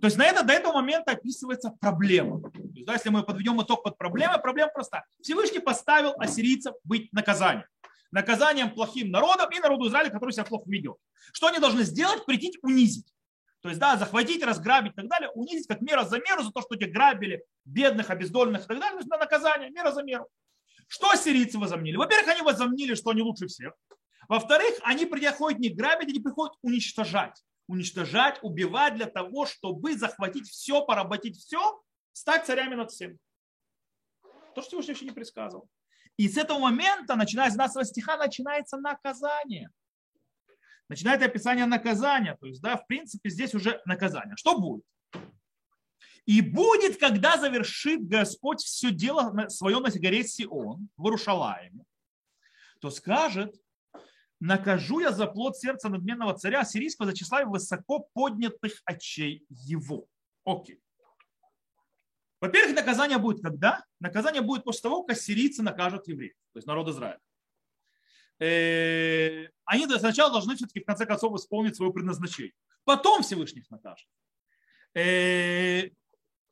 То 0.00 0.06
есть 0.06 0.16
на 0.16 0.24
это, 0.24 0.42
до 0.42 0.52
этого 0.52 0.72
момента 0.72 1.12
описывается 1.12 1.70
проблема. 1.80 2.40
То 2.40 2.58
есть, 2.58 2.84
да, 2.86 2.94
если 2.94 3.10
мы 3.10 3.22
подведем 3.22 3.62
итог 3.62 3.84
под 3.84 3.96
проблемой, 3.96 4.40
проблема 4.40 4.72
проста. 4.72 5.04
Всевышний 5.20 5.60
поставил 5.60 6.12
ассирийцев 6.18 6.74
быть 6.84 7.12
наказанием. 7.12 7.66
Наказанием 8.10 8.74
плохим 8.74 9.10
народом 9.10 9.50
и 9.50 9.60
народу 9.60 9.88
Израиля, 9.88 10.10
который 10.10 10.32
себя 10.32 10.44
плохо 10.44 10.64
ведет. 10.66 10.96
Что 11.32 11.46
они 11.46 11.58
должны 11.58 11.84
сделать? 11.84 12.26
Прийти 12.26 12.58
унизить. 12.62 13.12
То 13.60 13.68
есть, 13.68 13.80
да, 13.80 13.96
захватить, 13.96 14.42
разграбить 14.42 14.92
и 14.92 14.96
так 14.96 15.06
далее, 15.06 15.30
унизить 15.30 15.68
как 15.68 15.80
мера 15.80 16.04
за 16.04 16.18
меру 16.18 16.42
за 16.42 16.50
то, 16.50 16.62
что 16.62 16.74
те 16.74 16.86
грабили 16.86 17.44
бедных, 17.64 18.10
обездоленных 18.10 18.64
и 18.64 18.66
так 18.66 18.80
далее. 18.80 18.92
То 18.92 18.98
есть 18.98 19.08
на 19.08 19.18
наказание, 19.18 19.70
мера 19.70 19.92
за 19.92 20.02
меру. 20.02 20.28
Что 20.88 21.10
ассирийцы 21.10 21.58
возомнили? 21.58 21.96
Во-первых, 21.96 22.28
они 22.28 22.42
возомнили, 22.42 22.94
что 22.94 23.10
они 23.10 23.22
лучше 23.22 23.46
всех. 23.46 23.72
Во-вторых, 24.28 24.74
они 24.82 25.06
приходят 25.06 25.58
не 25.58 25.68
грабить, 25.68 26.08
они 26.08 26.20
приходят 26.20 26.54
уничтожать. 26.62 27.42
Уничтожать, 27.66 28.38
убивать 28.42 28.96
для 28.96 29.06
того, 29.06 29.46
чтобы 29.46 29.96
захватить 29.96 30.48
все, 30.48 30.84
поработить 30.84 31.38
все, 31.38 31.80
стать 32.12 32.46
царями 32.46 32.74
над 32.74 32.90
всем. 32.90 33.18
То, 34.54 34.60
что 34.60 34.70
Всевышний 34.70 34.94
еще 34.94 35.04
не 35.04 35.12
предсказывал. 35.12 35.68
И 36.16 36.28
с 36.28 36.36
этого 36.36 36.58
момента, 36.58 37.16
начиная 37.16 37.50
с 37.50 37.54
12 37.54 37.88
стиха, 37.88 38.16
начинается 38.16 38.76
наказание 38.76 39.70
начинает 40.92 41.22
описание 41.22 41.64
наказания. 41.64 42.36
То 42.38 42.46
есть, 42.46 42.60
да, 42.60 42.76
в 42.76 42.86
принципе, 42.86 43.30
здесь 43.30 43.54
уже 43.54 43.80
наказание. 43.86 44.36
Что 44.36 44.58
будет? 44.58 44.84
И 46.24 46.40
будет, 46.40 46.98
когда 46.98 47.36
завершит 47.36 48.06
Господь 48.06 48.62
все 48.62 48.90
дело 48.90 49.48
свое 49.48 49.80
на 49.80 49.90
горе 49.90 50.24
Сион, 50.24 50.88
в 50.96 51.04
Иерушалаиме, 51.04 51.84
то 52.80 52.90
скажет, 52.90 53.54
накажу 54.38 55.00
я 55.00 55.12
за 55.12 55.26
плод 55.26 55.56
сердца 55.56 55.88
надменного 55.88 56.34
царя 56.34 56.64
сирийского 56.64 57.06
за 57.06 57.16
числа 57.16 57.44
высоко 57.44 58.08
поднятых 58.12 58.82
очей 58.84 59.44
его. 59.48 60.06
Окей. 60.44 60.80
Во-первых, 62.40 62.74
наказание 62.74 63.18
будет 63.18 63.40
когда? 63.40 63.84
Наказание 64.00 64.42
будет 64.42 64.64
после 64.64 64.82
того, 64.82 65.04
как 65.04 65.16
сирийцы 65.16 65.62
накажут 65.62 66.08
евреев, 66.08 66.34
то 66.52 66.58
есть 66.58 66.66
народ 66.66 66.88
Израиля. 66.88 67.20
Э, 68.40 69.48
они 69.64 69.86
сначала 69.86 70.32
должны 70.32 70.56
все-таки 70.56 70.80
в 70.80 70.84
конце 70.84 71.06
концов 71.06 71.36
исполнить 71.36 71.76
свое 71.76 71.92
предназначение. 71.92 72.54
Потом 72.84 73.22
Всевышний 73.22 73.60
их 73.60 73.70
накажет. 73.70 74.08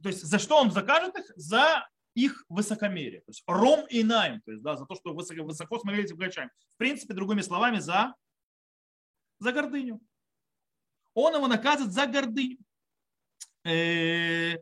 Э, 0.00 0.02
то 0.02 0.08
есть 0.08 0.22
за 0.22 0.38
что 0.38 0.56
он 0.56 0.70
закажет 0.70 1.16
их? 1.18 1.30
За 1.36 1.86
их 2.14 2.44
высокомерие. 2.48 3.20
То 3.20 3.30
есть 3.30 3.42
ром 3.46 3.86
и 3.88 4.02
найм, 4.02 4.40
то 4.42 4.50
есть 4.50 4.62
да, 4.62 4.76
за 4.76 4.84
то, 4.86 4.94
что 4.94 5.14
высоко, 5.14 5.42
высоко 5.44 5.78
смотрели 5.78 6.06
в 6.06 6.16
В 6.16 6.50
принципе, 6.76 7.14
другими 7.14 7.40
словами, 7.40 7.78
за, 7.78 8.14
за 9.38 9.52
гордыню. 9.52 10.00
Он 11.14 11.34
его 11.34 11.46
наказывает 11.46 11.92
за 11.92 12.06
гордыню. 12.06 12.58
Э, 13.64 14.56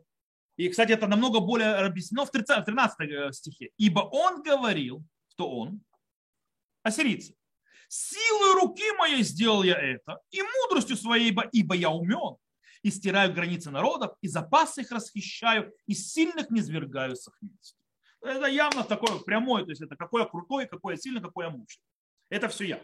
и, 0.57 0.69
кстати, 0.69 0.91
это 0.91 1.07
намного 1.07 1.39
более 1.39 1.75
объяснено 1.75 2.25
в 2.25 2.31
13 2.31 3.33
стихе. 3.33 3.71
Ибо 3.77 4.01
он 4.01 4.43
говорил, 4.43 5.03
кто 5.31 5.49
он, 5.49 5.81
ассирийцы. 6.83 7.35
Силой 7.87 8.61
руки 8.61 8.91
моей 8.97 9.23
сделал 9.23 9.63
я 9.63 9.75
это, 9.75 10.19
и 10.29 10.41
мудростью 10.43 10.95
своей, 10.95 11.35
ибо 11.51 11.75
я 11.75 11.89
умен, 11.89 12.37
и 12.81 12.91
стираю 12.91 13.33
границы 13.33 13.71
народов, 13.71 14.15
и 14.21 14.27
запасы 14.27 14.81
их 14.81 14.91
расхищаю, 14.91 15.73
и 15.85 15.93
сильных 15.93 16.49
не 16.49 16.61
свергаю 16.61 17.15
с 17.15 17.27
их. 17.27 17.39
Это 18.21 18.47
явно 18.47 18.83
такое 18.83 19.19
прямое, 19.19 19.63
то 19.63 19.71
есть 19.71 19.81
это 19.81 19.95
какой 19.95 20.23
я 20.23 20.97
сильный, 20.97 21.21
какой 21.21 21.45
я 21.45 21.51
мощный. 21.51 21.83
Это 22.29 22.47
все 22.49 22.65
я. 22.65 22.81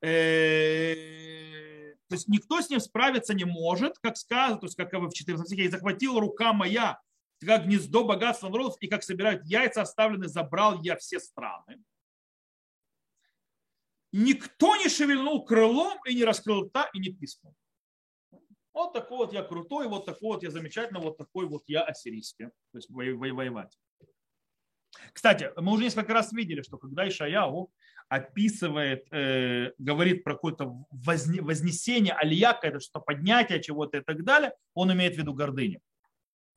Э, 0.00 1.94
то 2.08 2.14
есть 2.14 2.28
никто 2.28 2.60
с 2.60 2.70
ним 2.70 2.80
справиться 2.80 3.34
не 3.34 3.44
может, 3.44 3.98
как 3.98 4.16
сказано, 4.16 4.60
то 4.60 4.66
есть 4.66 4.76
как 4.76 4.92
в 4.92 5.12
14 5.12 5.46
стихе, 5.46 5.64
и 5.64 5.68
захватила 5.68 6.20
рука 6.20 6.52
моя, 6.52 7.00
как 7.40 7.66
гнездо 7.66 8.04
богатства 8.04 8.48
народов, 8.48 8.76
и 8.80 8.88
как 8.88 9.02
собирают 9.02 9.44
яйца 9.44 9.82
оставленные, 9.82 10.28
забрал 10.28 10.82
я 10.82 10.96
все 10.96 11.20
страны 11.20 11.82
никто 14.12 14.76
не 14.76 14.88
шевельнул 14.88 15.44
крылом 15.44 15.98
и 16.06 16.14
не 16.14 16.24
раскрыл 16.24 16.64
рта 16.64 16.88
и 16.92 16.98
не 16.98 17.10
пискнул. 17.10 17.54
Вот 18.78 18.92
такой 18.92 19.18
вот 19.18 19.32
я 19.32 19.42
крутой, 19.42 19.88
вот 19.88 20.06
такой 20.06 20.34
вот 20.34 20.44
я 20.44 20.50
замечательный, 20.52 21.00
вот 21.00 21.16
такой 21.16 21.46
вот 21.48 21.64
я 21.66 21.82
ассирийский. 21.82 22.46
То 22.46 22.78
есть 22.78 22.88
воевать. 22.88 23.76
Кстати, 25.12 25.50
мы 25.56 25.72
уже 25.72 25.82
несколько 25.82 26.12
раз 26.12 26.32
видели, 26.32 26.62
что 26.62 26.78
когда 26.78 27.08
Ишаяу 27.08 27.72
описывает, 28.08 29.12
э, 29.12 29.72
говорит 29.78 30.22
про 30.22 30.34
какое-то 30.34 30.76
вознесение, 30.92 32.14
алия, 32.14 32.56
это 32.62 32.78
что-то 32.78 33.00
поднятие 33.00 33.60
чего-то 33.60 33.98
и 33.98 34.00
так 34.00 34.22
далее, 34.22 34.52
он 34.74 34.92
имеет 34.92 35.16
в 35.16 35.18
виду 35.18 35.34
гордыню. 35.34 35.80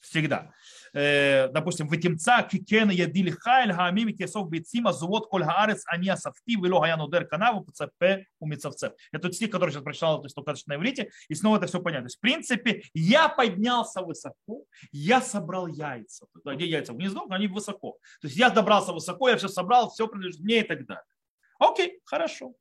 Всегда. 0.04 0.54
Э, 0.93 1.48
допустим, 1.50 1.88
в 1.88 1.95
ותמצא 1.96 2.43
כקן 2.43 2.89
ידי 2.89 3.29
לחיל 3.31 3.74
העמים 3.74 4.15
וכאסף 4.15 4.50
ביצים 4.50 4.91
עזובות 4.91 5.27
כל 5.27 5.43
הארץ 5.43 5.84
אני 5.88 6.10
אספתי 6.10 6.55
ולא 6.55 6.81
היה 6.81 7.10
נודד 7.10 7.25
כנף 7.25 7.63
ופוצה 7.63 8.27
פה 8.39 8.48
ומצפצף. 8.48 8.93
Это 9.12 9.31
стих, 9.31 9.51
который 9.51 9.71
сейчас 9.71 9.83
прочитал, 9.83 10.21
то 10.21 10.25
есть 10.25 10.36
только 10.36 10.53
на 10.67 10.75
иврите, 10.75 11.10
и 11.29 11.36
снова 11.36 11.57
это 11.57 11.67
все 11.67 11.81
понятно. 11.81 12.07
То 12.07 12.07
есть, 12.07 12.17
в 12.17 12.21
принципе, 12.21 12.83
я 12.93 13.29
поднялся 13.29 14.01
высоко, 14.01 14.65
я 14.91 15.21
собрал 15.21 15.67
яйца. 15.67 16.25
Где 16.43 16.65
яйца? 16.65 16.93
В 16.93 16.98
гнездо, 16.98 17.25
но 17.25 17.36
они 17.36 17.48
высоко. 17.48 17.98
То 18.19 18.27
есть 18.27 18.38
я 18.38 18.50
добрался 18.50 18.91
высоко, 18.91 19.29
я 19.29 19.38
все 19.38 19.48
собрал, 19.48 19.89
все 19.89 20.07
принадлежит 20.07 20.41
мне 20.41 20.60
и 20.60 20.63
так 20.63 20.86
далее. 20.86 21.03
Окей, 21.60 22.01
хорошо. 22.03 22.53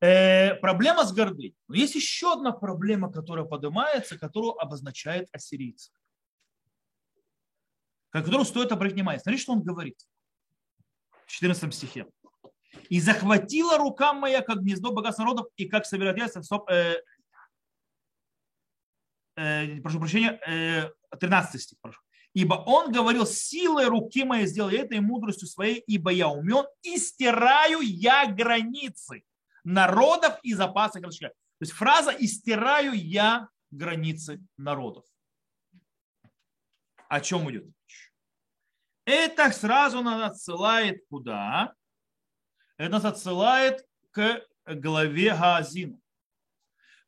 Э, 0.00 0.54
проблема 0.56 1.04
с 1.04 1.12
гордыней. 1.12 1.56
Но 1.68 1.74
есть 1.74 1.94
еще 1.94 2.34
одна 2.34 2.52
проблема, 2.52 3.10
которая 3.10 3.46
поднимается, 3.46 4.18
которую 4.18 4.52
обозначает 4.60 5.28
ассирийцы. 5.32 5.90
Которую 8.22 8.44
стоит 8.44 8.72
обратить 8.72 8.94
внимание. 8.94 9.20
Смотрите, 9.20 9.42
что 9.42 9.52
он 9.52 9.62
говорит 9.62 9.98
в 11.26 11.30
14 11.30 11.74
стихе. 11.74 12.06
«И 12.88 13.00
захватила 13.00 13.78
рука 13.78 14.12
моя, 14.12 14.42
как 14.42 14.60
гнездо 14.60 14.92
богатств 14.92 15.18
народов, 15.18 15.46
и 15.56 15.66
как 15.66 15.86
собирать 15.86 16.18
яйца, 16.18 16.42
э, 16.70 16.96
э, 19.36 19.80
прошу 19.80 19.98
прощения, 19.98 20.38
э, 20.46 20.90
13 21.18 21.62
стих, 21.62 21.78
прошу. 21.80 22.00
Ибо 22.34 22.54
он 22.66 22.92
говорил, 22.92 23.24
силой 23.24 23.86
руки 23.86 24.22
моей 24.22 24.46
сделай 24.46 24.76
это 24.76 24.94
и 24.94 25.00
мудростью 25.00 25.48
своей, 25.48 25.82
ибо 25.86 26.10
я 26.10 26.28
умен, 26.28 26.66
и 26.82 26.98
стираю 26.98 27.80
я 27.80 28.26
границы 28.26 29.24
народов 29.64 30.38
и 30.42 30.52
запасы 30.52 31.00
расширяю. 31.00 31.32
То 31.58 31.62
есть 31.62 31.72
фраза 31.72 32.10
«и 32.10 32.26
стираю 32.26 32.92
я 32.92 33.48
границы 33.70 34.44
народов». 34.58 35.04
О 37.08 37.20
чем 37.20 37.50
идет 37.50 37.64
речь? 37.64 38.05
Это 39.06 39.52
сразу 39.52 40.02
нас 40.02 40.32
отсылает 40.32 41.04
куда? 41.08 41.72
Это 42.76 42.90
нас 42.90 43.04
отсылает 43.04 43.86
к 44.10 44.42
главе 44.66 45.30
Гаазину. 45.30 46.00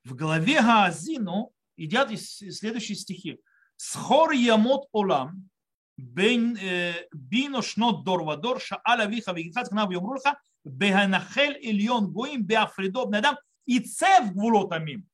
В 0.05 0.15
главе 0.15 0.63
Гаазину 0.63 1.53
едят 1.77 2.17
следующие 2.17 2.97
стихи. 2.97 3.41
Схор 3.75 4.31
ямот 4.31 4.89
олам, 4.93 5.51
э, 5.99 6.95
бино 7.13 7.63
шнот 7.63 8.05
дорвадор, 8.05 8.61
шааля 8.61 9.07
виха 9.07 9.33
вегицат 9.33 9.69
кнав 9.69 9.91
йомрулха, 9.91 10.41
беганахель 10.65 11.59
ильон 11.61 12.13
гоим, 12.13 12.45
беафридоб 12.45 13.09
бнадам, 13.09 13.37
и 13.67 13.81
цев 13.81 14.33
гвулотамим 14.33 15.05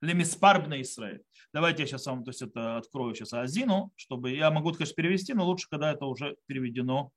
лемиспар 0.00 0.60
Израиль. 0.80 1.22
Давайте 1.52 1.82
я 1.82 1.86
сейчас 1.86 2.06
вам 2.06 2.24
то 2.24 2.30
есть 2.30 2.42
это 2.42 2.76
открою 2.76 3.14
сейчас 3.14 3.32
Азину, 3.32 3.92
чтобы 3.96 4.32
я 4.32 4.50
могу, 4.50 4.72
конечно, 4.72 4.94
перевести, 4.94 5.34
но 5.34 5.44
лучше, 5.46 5.66
когда 5.70 5.92
это 5.92 6.06
уже 6.06 6.36
переведено 6.46 7.10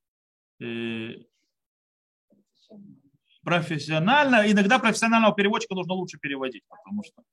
э, 0.59 1.15
профессионально. 3.43 4.49
Иногда 4.49 4.79
профессионального 4.79 5.35
переводчика 5.35 5.75
нужно 5.75 5.93
лучше 5.93 6.17
переводить, 6.17 6.63
потому 6.69 7.03
что 7.03 7.23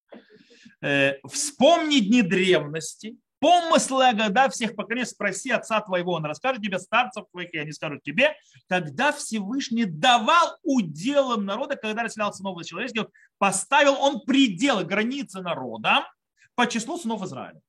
э, 0.83 1.19
вспомни 1.27 2.01
дни 2.01 2.23
древности, 2.23 3.17
помыслы 3.41 4.09
о 4.09 4.15
годах 4.15 4.53
всех 4.53 4.75
поколений, 4.75 5.07
спроси 5.07 5.51
отца 5.51 5.81
твоего, 5.81 6.13
он 6.13 6.25
расскажет 6.25 6.63
тебе, 6.63 6.79
старцев 6.79 7.27
твоих, 7.31 7.53
и 7.55 7.59
они 7.59 7.73
скажут 7.73 8.03
тебе, 8.03 8.37
когда 8.69 9.13
Всевышний 9.13 9.85
давал 9.85 10.59
уделом 10.63 11.45
народа, 11.45 11.77
когда 11.77 12.03
расселялся 12.03 12.43
новый 12.43 12.65
человеческий, 12.65 13.07
поставил 13.39 13.95
он 13.95 14.21
пределы, 14.21 14.85
границы 14.85 15.41
народа 15.41 16.11
по 16.55 16.67
числу 16.67 16.99
сынов 16.99 17.23
Израиля. 17.23 17.61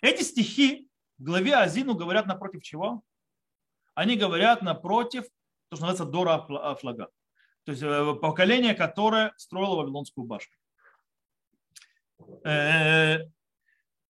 Эти 0.00 0.22
стихи 0.22 0.88
в 1.18 1.24
главе 1.24 1.56
Азину 1.56 1.94
говорят 1.94 2.26
напротив 2.26 2.62
чего? 2.62 3.02
Они 3.94 4.16
говорят 4.16 4.62
напротив 4.62 5.24
то, 5.68 5.76
что 5.76 5.86
называется 5.86 6.04
Дора 6.04 6.74
Флага. 6.76 7.08
То 7.64 7.72
есть 7.72 7.82
э, 7.82 8.14
поколение, 8.14 8.74
которое 8.74 9.34
строило 9.36 9.76
Вавилонскую 9.76 10.24
башню. 10.24 10.54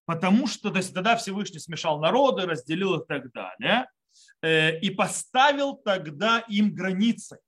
Э, 0.09 0.13
потому 0.13 0.47
что 0.47 0.71
то 0.71 0.77
есть, 0.77 0.93
тогда 0.93 1.15
Всевышний 1.15 1.59
смешал 1.59 1.99
народы, 1.99 2.45
разделил 2.45 2.99
и 2.99 3.07
так 3.07 3.31
далее. 3.31 3.89
Э, 4.41 4.79
и 4.79 4.89
поставил 4.89 5.75
тогда 5.75 6.39
им 6.49 6.73
границы. 6.73 7.39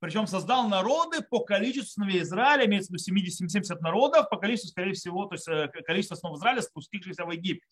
Причем 0.00 0.26
создал 0.28 0.68
народы 0.68 1.22
по 1.22 1.40
количеству 1.40 2.04
Израиля, 2.04 2.66
имеется 2.66 2.88
в 2.88 2.94
виду 2.94 3.02
70, 3.02 3.50
70 3.50 3.80
народов, 3.80 4.28
по 4.30 4.36
количеству, 4.36 4.70
скорее 4.70 4.92
всего, 4.92 5.26
то 5.26 5.34
есть 5.34 5.48
количество 5.86 6.14
сынов 6.14 6.38
Израиля, 6.38 6.62
спустившихся 6.62 7.24
в 7.24 7.32
Египет. 7.32 7.68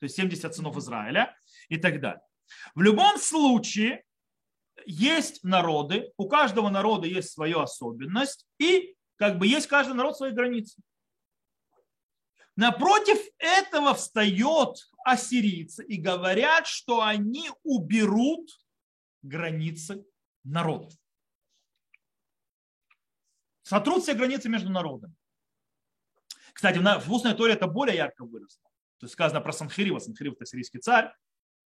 То 0.00 0.04
есть 0.04 0.16
70 0.16 0.54
сынов 0.54 0.76
Израиля 0.78 1.36
и 1.68 1.76
так 1.76 2.00
далее. 2.00 2.22
В 2.74 2.80
любом 2.80 3.18
случае, 3.18 4.04
есть 4.86 5.44
народы, 5.44 6.12
у 6.16 6.28
каждого 6.28 6.70
народа 6.70 7.06
есть 7.06 7.30
своя 7.30 7.62
особенность, 7.62 8.46
и 8.58 8.94
как 9.16 9.38
бы 9.38 9.46
есть 9.46 9.66
каждый 9.66 9.94
народ 9.94 10.16
свои 10.16 10.30
границы. 10.30 10.80
Напротив 12.56 13.18
этого 13.38 13.94
встает 13.94 14.88
ассирийцы 15.04 15.84
и 15.84 15.98
говорят, 15.98 16.66
что 16.66 17.02
они 17.02 17.50
уберут 17.62 18.50
границы 19.22 20.04
народов. 20.42 20.94
Сотрут 23.62 24.02
все 24.02 24.14
границы 24.14 24.48
между 24.48 24.70
народами. 24.70 25.14
Кстати, 26.54 26.78
в 26.78 27.12
устной 27.12 27.34
торе 27.34 27.52
это 27.52 27.66
более 27.66 27.96
ярко 27.96 28.24
выросло. 28.24 28.64
То 28.98 29.04
есть 29.04 29.12
сказано 29.12 29.42
про 29.42 29.52
Санхирива, 29.52 29.98
Санхирив 29.98 30.34
это 30.34 30.46
сирийский 30.46 30.78
царь, 30.78 31.12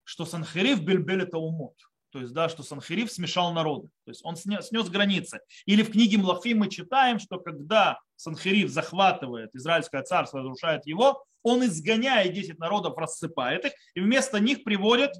что 0.03 0.25
Санхирив 0.25 0.81
бельбель 0.81 1.21
это 1.21 1.37
умот. 1.37 1.75
То 2.09 2.21
есть, 2.21 2.33
да, 2.33 2.49
что 2.49 2.63
Санхирив 2.63 3.11
смешал 3.11 3.53
народы. 3.53 3.89
То 4.05 4.11
есть 4.11 4.21
он 4.23 4.35
снес, 4.35 4.69
снес 4.69 4.89
границы. 4.89 5.41
Или 5.65 5.83
в 5.83 5.91
книге 5.91 6.17
Млахи 6.17 6.53
мы 6.53 6.67
читаем, 6.69 7.19
что 7.19 7.39
когда 7.39 7.99
Санхирив 8.19 8.69
захватывает 8.69 9.55
Израильское 9.55 10.03
царство, 10.03 10.41
разрушает 10.41 10.85
его, 10.85 11.25
он 11.41 11.63
изгоняет 11.63 12.33
10 12.33 12.59
народов, 12.59 12.97
рассыпает 12.97 13.63
их, 13.63 13.71
и 13.93 14.01
вместо 14.01 14.41
них 14.41 14.65
приводит 14.65 15.11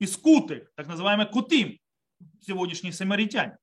искуты, 0.00 0.68
так 0.74 0.88
называемые 0.88 1.28
кутим, 1.28 1.78
сегодняшние 2.40 2.92
самаритяне. 2.92 3.58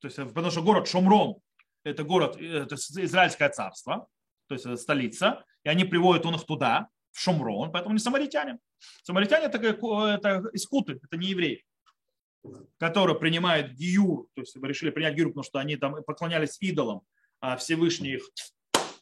То 0.00 0.08
есть, 0.08 0.16
потому 0.18 0.50
что 0.50 0.62
город 0.62 0.88
Шомрон– 0.88 1.36
это 1.84 2.04
город, 2.04 2.36
это 2.36 2.74
Израильское 2.74 3.48
царство, 3.48 4.08
то 4.48 4.54
есть 4.54 4.78
столица, 4.78 5.42
и 5.64 5.70
они 5.70 5.86
приводят 5.86 6.26
он 6.26 6.34
их 6.34 6.44
туда, 6.44 6.88
в 7.12 7.18
Шомрон, 7.18 7.72
поэтому 7.72 7.94
не 7.94 7.98
самаритяне. 7.98 8.58
Самаритяне 9.04 9.46
это, 9.46 9.56
это 9.56 10.50
искуты, 10.52 11.00
это 11.02 11.16
не 11.16 11.28
евреи, 11.28 11.64
которые 12.78 13.18
принимают 13.18 13.72
гиюр, 13.72 14.26
то 14.34 14.42
есть 14.42 14.56
решили 14.56 14.90
принять 14.90 15.14
гиюр, 15.14 15.28
потому 15.28 15.44
что 15.44 15.58
они 15.58 15.76
там 15.76 16.02
поклонялись 16.04 16.56
идолам, 16.60 17.02
а 17.40 17.56
Всевышний 17.56 18.14
их 18.14 18.28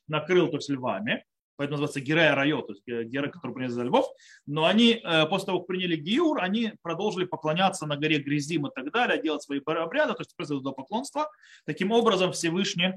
накрыл 0.09 0.49
то 0.49 0.57
есть 0.57 0.69
львами, 0.69 1.25
поэтому 1.57 1.79
называется 1.79 2.01
Герея 2.01 2.35
Райо, 2.35 2.63
то 2.63 2.73
есть 2.73 3.11
Гера, 3.11 3.29
который 3.29 3.53
принес 3.53 3.73
за 3.73 3.83
львов. 3.83 4.07
Но 4.47 4.65
они, 4.65 5.01
э, 5.05 5.27
после 5.27 5.47
того, 5.47 5.59
как 5.61 5.69
приняли 5.69 5.97
Гиюр, 5.97 6.43
они 6.43 6.73
продолжили 6.83 7.27
поклоняться 7.27 7.87
на 7.87 7.97
горе 7.97 8.19
Грязим 8.19 8.67
и 8.67 8.71
так 8.75 8.91
далее, 8.91 9.23
делать 9.23 9.43
свои 9.43 9.61
обряды, 9.65 10.15
то 10.15 10.21
есть 10.21 10.35
производить 10.35 10.75
поклонство. 10.75 11.31
Таким 11.67 11.93
образом, 11.93 12.33
Всевышний 12.33 12.95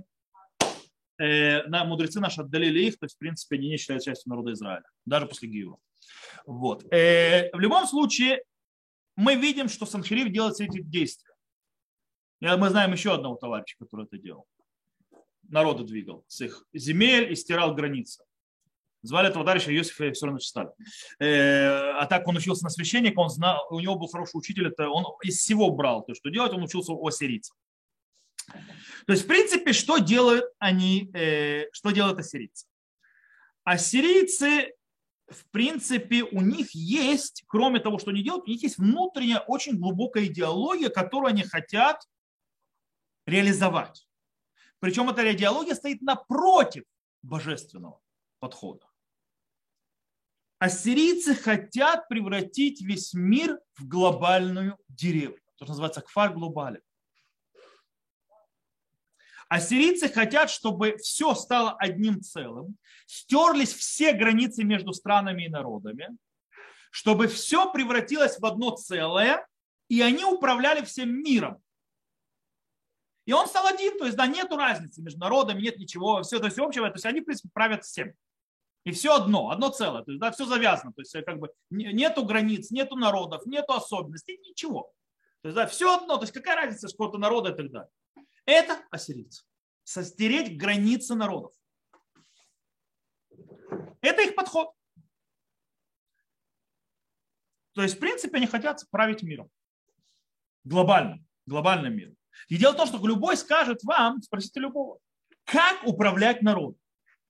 э, 1.20 1.64
на, 1.64 1.84
мудрецы 1.84 2.22
наши 2.22 2.40
отдалили 2.40 2.86
их, 2.86 2.98
то 2.98 3.06
есть, 3.06 3.16
в 3.16 3.20
принципе, 3.20 3.58
они 3.58 3.68
не 3.68 3.78
считают 3.78 4.04
частью 4.04 4.30
народа 4.30 4.54
Израиля, 4.54 4.86
даже 5.06 5.26
после 5.26 5.50
Гиюра. 5.50 5.78
Вот. 6.46 6.86
Э, 6.92 7.50
в 7.52 7.60
любом 7.60 7.86
случае, 7.86 8.44
мы 9.16 9.36
видим, 9.36 9.70
что 9.70 9.86
Санхирив 9.86 10.32
делает 10.32 10.56
все 10.56 10.66
эти 10.66 10.82
действия. 10.82 11.34
Мы 12.42 12.70
знаем 12.70 12.92
еще 12.92 13.14
одного 13.14 13.36
товарища, 13.36 13.76
который 13.80 14.06
это 14.06 14.18
делал. 14.18 14.46
Народы 15.44 15.84
двигал 15.84 16.26
с 16.28 16.42
их 16.42 16.66
земель 16.74 17.32
и 17.32 17.36
стирал 17.36 17.74
границы. 17.74 18.24
Звали 19.02 19.30
этого 19.30 19.44
товарища 19.44 19.76
Иосиф 19.76 20.00
Виссарович 20.00 20.48
Сталин. 20.48 20.72
Э, 21.20 21.92
а 22.00 22.06
так 22.06 22.26
он 22.26 22.38
учился 22.38 22.64
на 22.64 22.70
священника, 22.70 23.20
он 23.20 23.30
знал, 23.30 23.68
у 23.70 23.80
него 23.82 23.96
был 23.96 24.08
хороший 24.08 24.38
учитель, 24.38 24.68
это 24.68 24.90
он 24.90 25.06
из 25.24 25.40
всего 25.40 25.70
брал. 25.72 26.04
То, 26.04 26.16
что 26.16 26.30
делать, 26.30 26.54
он 26.54 26.64
учился 26.64 26.94
у 26.94 27.06
ассирийцев. 27.06 27.54
То 29.06 29.12
есть, 29.12 29.26
в 29.26 29.28
принципе, 29.28 29.74
что 29.74 29.98
делают 29.98 30.46
они, 30.58 31.12
э, 31.14 31.66
что 31.74 31.92
делают 31.92 32.20
ассирийцы? 32.20 32.66
Ассирийцы, 33.66 34.74
в 35.28 35.46
принципе, 35.52 36.24
у 36.24 36.42
них 36.42 36.72
есть, 36.74 37.44
кроме 37.48 37.80
того, 37.80 37.98
что 38.00 38.12
они 38.12 38.24
делают, 38.24 38.46
у 38.46 38.52
них 38.52 38.64
есть 38.64 38.78
внутренняя 38.78 39.40
очень 39.40 39.78
глубокая 39.78 40.26
идеология, 40.26 40.90
которую 40.90 41.30
они 41.30 41.44
хотят 41.44 42.02
реализовать. 43.26 44.08
Причем 44.80 45.10
эта 45.10 45.32
идеология 45.32 45.76
стоит 45.76 46.02
напротив 46.02 46.84
божественного 47.22 48.02
подхода. 48.40 48.86
Ассирийцы 50.60 51.36
хотят 51.36 52.08
превратить 52.08 52.82
весь 52.82 53.14
мир 53.14 53.60
в 53.76 53.88
глобальную 53.88 54.78
деревню. 54.88 55.40
То, 55.56 55.66
что 55.66 55.74
называется 55.74 56.02
кфар 56.02 56.34
глобален. 56.34 56.82
Ассирийцы 59.54 60.10
хотят, 60.10 60.50
чтобы 60.50 60.98
все 60.98 61.36
стало 61.36 61.74
одним 61.74 62.24
целым, 62.24 62.76
стерлись 63.06 63.72
все 63.72 64.12
границы 64.14 64.64
между 64.64 64.94
странами 64.94 65.44
и 65.44 65.48
народами, 65.48 66.10
чтобы 66.90 67.28
все 67.28 67.72
превратилось 67.72 68.40
в 68.40 68.46
одно 68.48 68.72
целое, 68.72 69.48
и 69.90 70.02
они 70.02 70.26
управляли 70.26 70.84
всем 70.84 71.22
миром. 71.22 71.62
И 73.26 73.34
он 73.34 73.46
стал 73.46 73.68
один, 73.68 73.96
то 74.00 74.06
есть 74.06 74.18
да, 74.18 74.26
нету 74.26 74.58
разницы 74.58 75.04
между 75.04 75.20
народами, 75.20 75.62
нет 75.62 75.78
ничего, 75.78 76.24
все, 76.24 76.40
то 76.40 76.46
есть 76.46 76.58
общего, 76.58 76.88
то 76.88 76.96
есть 76.96 77.06
они, 77.06 77.22
в 77.22 77.26
принципе, 77.26 77.50
правят 77.54 77.84
всем. 77.84 78.12
И 78.86 78.92
все 78.92 79.14
одно, 79.14 79.52
одно 79.52 79.70
целое, 79.70 80.02
то 80.02 80.10
есть 80.10 80.20
да, 80.20 80.32
все 80.32 80.46
завязано, 80.46 80.94
то 80.94 81.02
есть 81.02 81.14
как 81.28 81.38
бы 81.38 81.52
нету 81.70 82.26
границ, 82.26 82.72
нету 82.72 82.96
народов, 82.96 83.46
нету 83.46 83.74
особенностей, 83.74 84.40
ничего. 84.40 84.92
То 85.44 85.50
есть 85.50 85.56
да, 85.56 85.68
все 85.68 85.96
одно, 85.96 86.18
то 86.18 86.24
есть 86.24 86.34
какая 86.34 86.56
разница, 86.56 86.88
сколько 86.88 87.20
народа 87.20 87.52
и 87.52 87.56
так 87.56 87.70
далее. 87.70 87.90
Это 88.46 88.84
ассирийцы. 88.92 89.44
Состереть 89.84 90.58
границы 90.58 91.16
народов. 91.16 91.54
Это 94.02 94.22
их 94.22 94.36
подход. 94.36 94.72
То 97.74 97.82
есть, 97.82 97.96
в 97.96 98.00
принципе, 98.00 98.38
они 98.38 98.48
хотят 98.48 98.84
править 98.92 99.24
миром. 99.24 99.50
Глобальным. 100.64 101.26
Глобальным 101.46 101.96
миром. 101.96 102.18
И 102.48 102.58
дело 102.58 102.74
в 102.74 102.78
том, 102.78 102.88
что 102.88 103.06
любой 103.06 103.38
скажет 103.38 103.84
вам, 103.84 104.22
спросите 104.22 104.60
любого, 104.60 105.00
как 105.46 105.84
управлять 105.86 106.42
народом. 106.42 106.80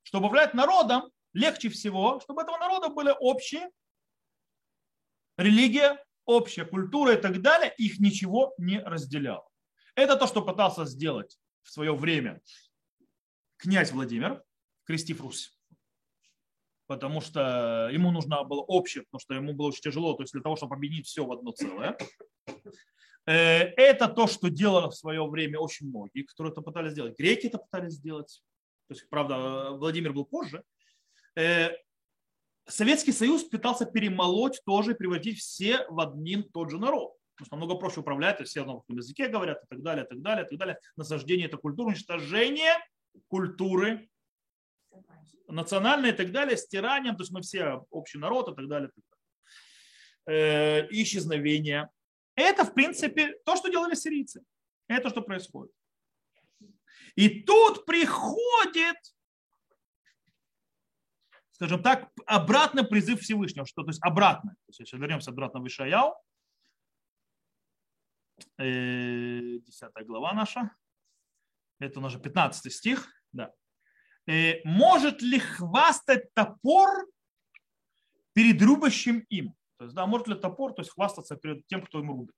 Чтобы 0.04 0.28
управлять 0.28 0.54
народом, 0.54 1.12
легче 1.34 1.70
всего, 1.70 2.20
чтобы 2.20 2.42
этого 2.42 2.58
народа 2.58 2.90
были 2.90 3.14
общие 3.20 3.70
религия, 5.38 6.04
общая 6.26 6.66
культура 6.66 7.14
и 7.14 7.22
так 7.22 7.42
далее, 7.42 7.74
их 7.78 8.00
ничего 8.00 8.54
не 8.58 8.80
разделяло. 8.80 9.48
Это 9.96 10.16
то, 10.16 10.28
что 10.28 10.42
пытался 10.42 10.86
сделать 10.86 11.38
в 11.62 11.72
свое 11.72 11.96
время 11.96 12.42
князь 13.58 13.92
Владимир, 13.92 14.44
крестив 14.86 15.22
Русь. 15.22 15.58
Потому 16.88 17.22
что 17.22 17.90
ему 17.92 18.12
нужно 18.12 18.44
было 18.44 18.62
общее, 18.62 19.04
потому 19.04 19.20
что 19.20 19.34
ему 19.34 19.54
было 19.54 19.68
очень 19.68 19.82
тяжело, 19.82 20.14
то 20.14 20.24
есть 20.24 20.34
для 20.34 20.42
того, 20.42 20.56
чтобы 20.56 20.76
объединить 20.76 21.08
все 21.08 21.26
в 21.26 21.32
одно 21.32 21.52
целое. 21.52 21.98
Э, 23.26 23.72
это 23.78 24.10
то, 24.10 24.28
что 24.28 24.50
делало 24.50 24.90
в 24.90 24.96
свое 24.96 25.26
время 25.26 25.58
очень 25.58 25.88
многие, 25.88 26.24
которые 26.24 26.52
это 26.52 26.62
пытались 26.62 26.92
сделать. 26.92 27.18
Греки 27.18 27.48
это 27.48 27.58
пытались 27.58 27.94
сделать. 27.94 28.44
То 28.90 28.96
есть, 28.96 29.10
правда, 29.10 29.72
Владимир 29.72 30.12
был 30.12 30.26
позже. 30.26 30.64
Э, 31.38 31.70
Советский 32.68 33.14
Союз 33.14 33.46
пытался 33.46 33.86
перемолоть 33.86 34.62
тоже, 34.66 34.94
превратить 34.94 35.40
все 35.40 35.86
в 35.88 36.00
один 36.02 36.44
тот 36.44 36.70
же 36.70 36.80
народ 36.80 37.14
потому 37.36 37.46
что 37.46 37.56
намного 37.56 37.80
проще 37.80 38.00
управлять, 38.02 38.46
все 38.48 38.64
на 38.66 38.74
русском 38.74 38.98
языке 38.98 39.28
говорят 39.28 39.64
и 39.64 39.68
так 39.68 39.82
далее, 39.82 40.06
и 40.06 40.08
так 40.08 40.22
далее, 40.22 40.46
и 40.46 40.50
так 40.50 40.60
далее. 40.60 40.80
Насаждение 40.96 41.48
это 41.48 41.58
культура, 41.58 41.88
уничтожение 41.88 42.74
культуры 43.28 44.10
национальной 45.48 46.10
и 46.10 46.14
так 46.14 46.32
далее, 46.32 46.58
стиранием, 46.58 47.16
то 47.16 47.24
есть 47.24 47.32
мы 47.32 47.42
все 47.42 47.86
общий 47.90 48.18
народ 48.18 48.50
и 48.50 48.56
так 48.56 48.68
далее, 48.68 48.90
и 48.90 48.92
так 48.92 49.04
далее. 49.06 49.24
Э, 50.26 50.88
исчезновение. 50.92 51.90
Это, 52.36 52.64
в 52.64 52.74
принципе, 52.74 53.36
то, 53.46 53.56
что 53.56 53.70
делали 53.70 53.94
сирийцы. 53.94 54.44
Это 54.88 55.10
что 55.10 55.22
происходит. 55.22 55.74
И 57.16 57.42
тут 57.42 57.86
приходит, 57.86 58.98
скажем 61.52 61.84
так, 61.84 62.10
обратный 62.26 62.84
призыв 62.84 63.22
Всевышнего, 63.22 63.66
что 63.66 63.84
то 63.84 63.90
есть 63.90 64.02
обратно. 64.02 64.52
То 64.52 64.70
есть, 64.70 64.80
если 64.80 64.98
вернемся 64.98 65.32
обратно 65.32 65.60
в 65.60 65.68
Ишаяу, 65.68 66.16
10 68.58 68.60
э, 68.60 70.04
глава 70.04 70.34
наша, 70.34 70.76
это 71.80 72.00
уже 72.00 72.20
15 72.20 72.72
стих, 72.72 73.08
да. 73.32 73.54
Э, 74.28 74.62
может 74.64 75.22
ли 75.22 75.40
хвастать 75.40 76.34
топор 76.34 77.08
перед 78.34 78.62
рубящим 78.62 79.26
им? 79.30 79.56
То 79.78 79.86
есть, 79.86 79.96
да, 79.96 80.06
может 80.06 80.28
ли 80.28 80.36
топор 80.36 80.74
то 80.74 80.82
есть, 80.82 80.92
хвастаться 80.92 81.36
перед 81.36 81.66
тем, 81.68 81.82
кто 81.82 82.00
ему 82.00 82.14
рубит. 82.14 82.36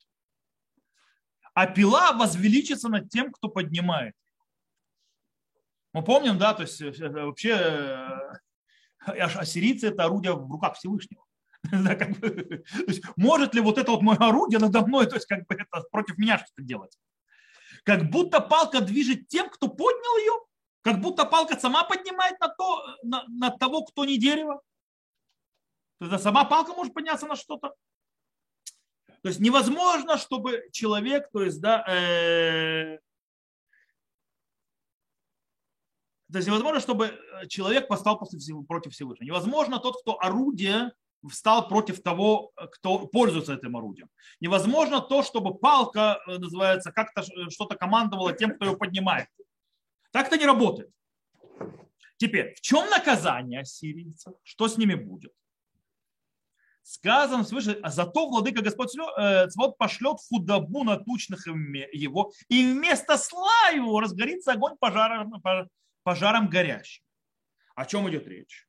А 1.54 1.68
пила 1.68 2.12
возвеличится 2.13 2.89
над 2.89 3.10
тем, 3.10 3.32
кто 3.32 3.50
поднимает. 3.50 4.15
Мы 5.94 6.04
помним, 6.04 6.38
да, 6.38 6.54
то 6.54 6.63
есть 6.63 6.82
э, 6.82 7.10
вообще 7.10 7.54
ассирийцы 9.06 9.88
это 9.88 10.06
орудие 10.06 10.34
в 10.34 10.52
руках 10.52 10.76
Всевышнего. 10.76 11.25
Может 13.15 13.54
ли 13.56 13.62
вот 13.62 13.78
это 13.78 13.91
вот 13.91 14.01
мое 14.01 14.17
орудие 14.17 14.60
надо 14.60 14.86
мной, 14.86 15.08
то 15.08 15.15
есть 15.15 15.25
как 15.25 15.45
бы 15.47 15.56
это 15.56 15.82
против 15.91 16.17
меня 16.17 16.38
что-то 16.38 16.62
делать? 16.62 16.97
Как 17.84 18.10
будто 18.10 18.41
палка 18.41 18.82
движет 18.82 19.28
тем, 19.28 19.49
кто 19.49 19.67
поднял 19.67 20.17
ее, 20.17 20.34
как 20.82 21.01
будто 21.01 21.25
палка 21.25 21.60
сама 21.60 21.84
поднимает 21.84 22.39
на, 22.39 22.49
то, 22.49 22.97
на, 23.04 23.23
на 23.28 23.51
того, 23.51 23.84
кто 23.84 24.06
не 24.06 24.17
дерево. 24.17 24.62
То 25.99 26.08
есть 26.08 26.23
сама 26.23 26.45
палка 26.45 26.73
может 26.73 26.93
подняться 26.93 27.25
на 27.25 27.36
что-то. 27.36 27.73
То 29.21 29.30
есть 29.30 29.39
невозможно, 29.39 30.17
чтобы 30.17 30.67
человек, 30.71 31.30
то 31.32 31.43
есть, 31.43 31.60
да, 31.60 31.84
э, 31.88 32.99
то 36.32 36.38
есть 36.38 36.47
невозможно, 36.47 36.80
чтобы 36.80 37.19
человек 37.47 37.88
постал 37.88 38.19
против 38.67 38.93
Всевышнего. 38.93 39.25
Невозможно 39.25 39.80
тот, 39.80 40.01
кто 40.01 40.19
орудие 40.21 40.91
встал 41.30 41.67
против 41.67 42.01
того, 42.01 42.51
кто 42.71 43.08
пользуется 43.08 43.54
этим 43.54 43.75
орудием. 43.75 44.10
Невозможно 44.39 45.01
то, 45.01 45.23
чтобы 45.23 45.58
палка, 45.58 46.19
э, 46.28 46.38
называется, 46.38 46.91
как-то 46.91 47.23
что-то 47.49 47.75
командовала 47.75 48.34
тем, 48.34 48.56
кто 48.56 48.65
ее 48.65 48.78
поднимает. 48.78 49.28
Так 50.12 50.28
это 50.28 50.38
не 50.38 50.45
работает. 50.45 50.89
Теперь, 52.17 52.54
в 52.56 52.62
чем 52.62 52.89
наказание 52.89 53.62
ассирийцев? 53.62 54.34
Что 54.43 54.67
с 54.67 54.78
ними 54.78 54.95
будет? 54.95 55.34
Сказано 56.84 57.43
свыше, 57.43 57.80
а 57.82 57.89
зато 57.89 58.30
владыка 58.30 58.62
Господь 58.62 58.95
э, 58.95 59.47
Цвот 59.47 59.78
пошлет 59.78 60.17
худобу 60.30 60.84
на 60.84 60.97
тучных 60.97 61.47
его, 61.47 62.32
и 62.47 62.71
вместо 62.71 63.17
сла 63.17 63.69
его 63.73 63.99
разгорится 63.99 64.54
огонь 64.54 64.78
пожаром, 64.78 65.41
пожаром 66.04 66.47
горящим. 66.47 67.04
О 67.75 67.86
чем 67.86 68.08
идет 68.10 68.28
речь? 68.28 68.67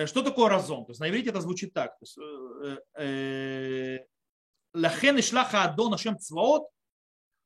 Э, 0.00 0.06
что 0.06 0.22
такое 0.22 0.48
разон? 0.48 0.86
То 0.86 0.92
есть 0.92 1.00
на 1.00 1.08
иврите 1.08 1.30
это 1.30 1.40
звучит 1.40 1.74
так. 1.74 1.96
Э, 2.96 3.98
Лахен 4.72 5.18
и 5.18 5.22
шлаха 5.22 5.64
адон 5.64 5.94
ашем 5.94 6.18
цваот 6.18 6.68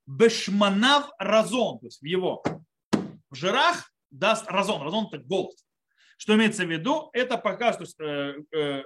бешманав 0.07 1.11
разон. 1.19 1.81
То 1.81 1.87
есть 1.87 2.01
в 2.01 2.05
его 2.05 2.45
в 3.31 3.35
жирах 3.35 3.93
даст 4.11 4.47
разон. 4.47 4.83
Разон 4.83 5.07
это 5.07 5.19
голос. 5.19 5.67
Что 6.17 6.37
имеется 6.37 6.65
в 6.65 6.71
виду? 6.71 7.11
Это 7.13 7.39
показывает, 7.39 7.97
то 7.97 8.85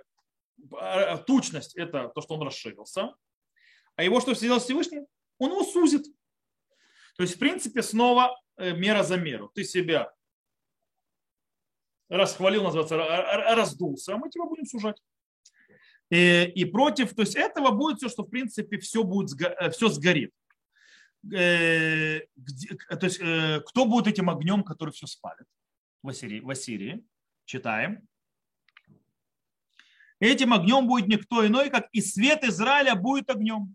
тучность– 1.27 1.77
это 1.77 2.11
то, 2.15 2.23
что 2.23 2.35
он 2.35 2.43
расширился. 2.43 3.15
А 3.97 4.03
его 4.03 4.21
что 4.21 4.35
сделал 4.35 4.61
Всевышний? 4.61 5.03
Он 5.39 5.51
его 5.51 5.63
сузит. 5.63 6.05
То 7.17 7.23
есть, 7.23 7.37
в 7.37 7.39
принципе, 7.39 7.83
снова 7.83 8.41
э, 8.57 8.73
мера 8.73 9.03
за 9.03 9.17
меру. 9.17 9.51
Ты 9.55 9.65
себя 9.65 10.13
расхвалил, 12.09 12.65
называется, 12.65 12.97
раздулся, 12.97 14.15
а 14.15 14.19
мы 14.19 14.31
тебя 14.31 14.45
будем 14.45 14.67
сужать. 14.67 14.97
И, 16.11 16.45
и 16.55 16.65
против, 16.65 17.15
то 17.15 17.23
есть 17.23 17.37
этого 17.37 17.71
будет 17.71 17.99
все, 17.99 18.09
что 18.09 18.23
в 18.23 18.31
принципе 18.31 18.79
все, 18.79 19.05
будет, 19.05 19.39
э, 19.41 19.71
все 19.71 19.89
сгорит. 19.89 20.33
Э, 21.35 22.21
где, 22.37 22.75
то 22.77 23.05
есть 23.05 23.19
кто 23.67 23.85
будет 23.85 24.07
этим 24.07 24.31
огнем, 24.31 24.63
который 24.63 24.91
все 24.91 25.07
спалит 25.07 25.47
в 26.03 26.09
Ассирии? 26.09 27.05
Читаем. 27.45 28.09
Этим 30.21 30.53
огнем 30.53 30.87
будет 30.87 31.09
никто 31.09 31.47
иной, 31.47 31.71
как 31.71 31.89
и 31.93 32.01
свет 32.01 32.43
Израиля 32.45 32.95
будет 32.95 33.31
огнем. 33.31 33.75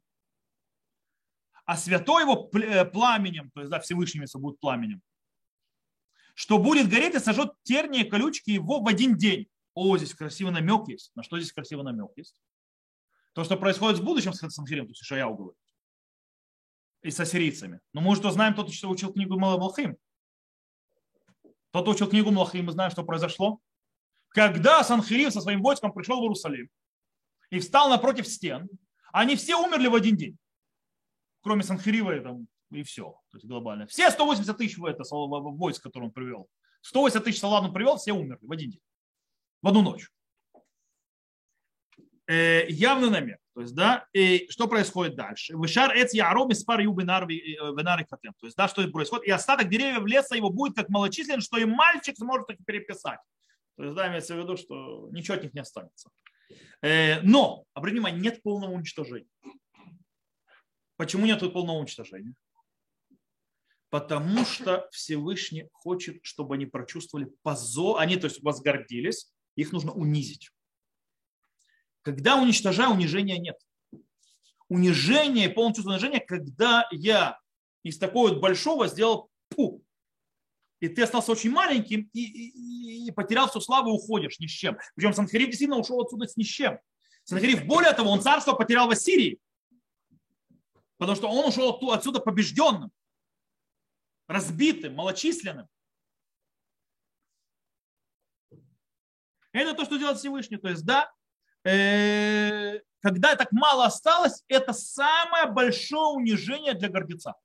А 1.65 1.77
святой 1.77 2.23
его 2.23 2.49
э, 2.53 2.83
пламенем, 2.85 3.49
то 3.51 3.61
есть 3.61 3.71
да, 3.71 3.79
Всевышним, 3.79 4.23
если 4.23 4.37
будет 4.37 4.59
пламенем, 4.59 5.01
что 6.33 6.57
будет 6.57 6.89
гореть 6.89 7.15
и 7.15 7.19
сожжет 7.19 7.51
тернии 7.63 8.01
и 8.01 8.09
колючки 8.09 8.51
его 8.51 8.81
в 8.81 8.87
один 8.87 9.17
день. 9.17 9.47
О, 9.73 9.97
здесь 9.97 10.13
красивый 10.13 10.53
намек 10.53 10.87
есть. 10.87 11.11
На 11.15 11.23
что 11.23 11.39
здесь 11.39 11.51
красивый 11.51 11.83
намек 11.83 12.11
есть? 12.15 12.35
То, 13.33 13.43
что 13.43 13.57
происходит 13.57 13.97
с 13.97 14.01
будущим 14.01 14.33
с 14.33 14.39
Санхирем, 14.49 14.85
то 14.85 14.91
есть 14.91 15.01
Ишаяу 15.01 15.35
говорит. 15.35 15.57
И 17.01 17.11
с 17.11 17.19
ассирийцами. 17.19 17.79
Но 17.91 18.01
мы 18.01 18.11
уже 18.11 18.31
знаем 18.31 18.53
тот, 18.53 18.71
кто 18.75 18.89
учил 18.89 19.11
книгу 19.11 19.37
Малахим. 19.39 19.97
Тот, 21.71 21.83
кто 21.83 21.91
учил 21.91 22.07
книгу 22.07 22.31
Малахим, 22.31 22.65
мы 22.65 22.71
знаем, 22.71 22.91
что 22.91 23.03
произошло 23.03 23.59
когда 24.33 24.83
Санхирив 24.83 25.31
со 25.31 25.41
своим 25.41 25.61
войском 25.61 25.93
пришел 25.93 26.19
в 26.19 26.23
Иерусалим 26.23 26.69
и 27.51 27.59
встал 27.59 27.89
напротив 27.89 28.27
стен, 28.27 28.67
они 29.11 29.35
все 29.35 29.55
умерли 29.55 29.87
в 29.87 29.95
один 29.95 30.17
день, 30.17 30.37
кроме 31.41 31.63
Санхирива 31.63 32.15
и, 32.15 32.19
там, 32.19 32.47
и 32.73 32.83
все, 32.83 33.12
то 33.29 33.38
есть 33.38 33.45
глобально. 33.45 33.88
Все 33.88 34.09
180 34.09 34.57
тысяч 34.57 34.77
это, 34.79 35.03
войск, 35.12 35.83
которые 35.83 36.07
он 36.07 36.13
привел, 36.13 36.49
180 36.81 37.23
тысяч 37.23 37.39
солдат 37.39 37.63
он 37.63 37.73
привел, 37.73 37.97
все 37.97 38.13
умерли 38.13 38.45
в 38.45 38.51
один 38.51 38.71
день, 38.71 38.81
в 39.62 39.67
одну 39.67 39.81
ночь. 39.81 40.09
Э, 42.27 42.65
явный 42.69 43.09
намек. 43.09 43.39
То 43.53 43.62
есть, 43.62 43.75
да, 43.75 44.07
и 44.13 44.47
что 44.49 44.67
происходит 44.67 45.15
дальше? 45.15 45.55
Вышар 45.55 45.95
эц 45.95 46.13
яром 46.13 46.49
из 46.49 46.63
пар 46.63 46.79
юбы 46.79 47.03
венары 47.03 48.05
катем. 48.05 48.33
То 48.39 48.47
есть, 48.47 48.57
да, 48.57 48.67
что 48.67 48.88
происходит? 48.88 49.25
И 49.25 49.31
остаток 49.31 49.69
деревьев 49.69 50.05
леса 50.05 50.36
его 50.36 50.49
будет 50.49 50.75
как 50.75 50.89
малочислен, 50.89 51.41
что 51.41 51.57
и 51.57 51.65
мальчик 51.65 52.17
сможет 52.17 52.49
их 52.49 52.65
переписать. 52.65 53.19
То 53.77 53.83
есть, 53.83 53.95
да, 53.95 54.07
имеется 54.07 54.36
в 54.36 54.39
виду, 54.39 54.57
что 54.57 55.09
ничего 55.12 55.38
от 55.38 55.43
них 55.43 55.53
не 55.53 55.59
останется. 55.59 56.09
Э, 56.81 57.21
но, 57.21 57.65
обратите 57.73 57.99
внимание, 57.99 58.21
нет 58.21 58.41
полного 58.41 58.71
уничтожения. 58.71 59.29
Почему 60.95 61.25
нет 61.25 61.39
полного 61.53 61.77
уничтожения? 61.77 62.33
Потому 63.93 64.43
что 64.43 64.89
Всевышний 64.91 65.69
хочет, 65.71 66.17
чтобы 66.23 66.56
они 66.56 66.65
прочувствовали 66.65 67.32
позор, 67.43 67.99
они, 67.99 68.15
то 68.15 68.25
есть, 68.25 68.41
возгордились, 68.41 69.32
их 69.56 69.71
нужно 69.71 69.91
унизить. 69.91 70.49
Когда 72.01 72.41
уничтожаю, 72.41 72.89
унижения 72.89 73.38
нет. 73.38 73.56
Унижение, 74.67 75.47
полное 75.47 75.75
чувство 75.75 75.91
унижения, 75.91 76.19
когда 76.21 76.88
я 76.89 77.38
из 77.84 77.99
такого 77.99 78.29
вот 78.29 78.39
большого 78.39 78.88
сделал 78.88 79.29
пу, 79.49 79.86
и 80.79 80.88
ты 80.88 81.03
остался 81.03 81.32
очень 81.32 81.51
маленьким 81.51 82.10
и, 82.13 82.19
и, 82.23 83.08
и 83.10 83.12
потерял 83.12 83.47
всю 83.47 83.62
славу 83.62 83.91
и 83.91 83.93
уходишь 83.93 84.39
ни 84.39 84.47
с 84.47 84.51
чем. 84.51 84.75
Причем 84.95 85.13
Санхариф 85.13 85.49
действительно 85.49 85.77
ушел 85.77 86.01
отсюда 86.01 86.27
с 86.27 86.36
ни 86.36 86.41
с 86.41 86.47
чем. 86.47 86.79
Санхариф, 87.25 87.63
более 87.67 87.93
того, 87.93 88.10
он 88.10 88.21
царство 88.23 88.53
потерял 88.53 88.88
в 88.88 88.89
Ассирии, 88.89 89.39
потому 90.97 91.15
что 91.15 91.29
он 91.29 91.45
ушел 91.45 91.79
отсюда 91.91 92.21
побежденным, 92.21 92.91
разбитым, 94.27 94.95
малочисленным. 94.95 95.67
Это 99.51 99.73
то, 99.73 99.86
что 99.86 99.97
делает 99.97 100.17
Всевышний. 100.17 100.57
То 100.57 100.69
есть, 100.69 100.83
да, 100.83 101.12
э, 101.63 102.79
когда 103.01 103.36
так 103.36 103.51
мало 103.51 103.86
осталось, 103.86 104.43
это 104.47 104.73
самое 104.73 105.47
большое 105.47 106.15
унижение 106.15 106.73
для 106.73 106.89
гордеца. 106.89 107.36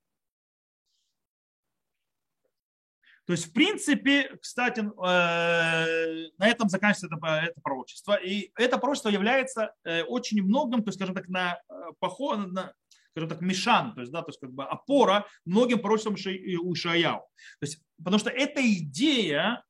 То 3.28 3.32
есть, 3.32 3.48
в 3.48 3.52
принципе, 3.52 4.34
кстати, 4.40 4.80
э, 4.80 6.30
на 6.38 6.48
этом 6.48 6.70
заканчивается 6.70 7.14
это, 7.14 7.26
это 7.26 7.60
пророчество. 7.60 8.14
И 8.14 8.50
это 8.56 8.78
пророчество 8.78 9.10
является 9.10 9.74
э, 9.84 10.02
очень 10.04 10.42
многим, 10.42 10.82
то 10.82 10.88
есть, 10.88 10.98
скажем 10.98 11.14
так, 11.14 11.28
на 11.28 11.60
э, 11.68 11.74
поход, 11.98 12.50
на, 12.52 12.72
скажем 13.18 13.28
так, 13.28 13.40
мешан, 13.40 13.94
то 13.94 14.00
есть, 14.00 14.12
да, 14.12 14.22
то 14.22 14.30
есть, 14.30 14.40
как 14.40 14.52
бы 14.52 14.64
опора 14.64 15.26
многим 15.44 15.80
пророчествам 15.80 16.14
у 16.14 16.74
Ишаяу. 16.74 17.20
То 17.60 17.66
есть, 17.66 17.80
потому 17.96 18.18
что 18.18 18.30
эта 18.30 18.60
идея, 18.60 19.64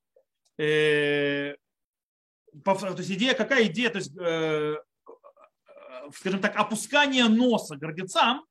э, 0.58 1.54
то 2.64 2.94
есть 2.98 3.10
идея, 3.10 3.34
какая 3.34 3.66
идея, 3.66 3.90
то 3.90 3.98
есть, 3.98 4.16
э, 4.18 4.76
скажем 6.14 6.40
так, 6.40 6.56
опускание 6.56 7.26
носа 7.28 7.76
гордецам, 7.76 8.44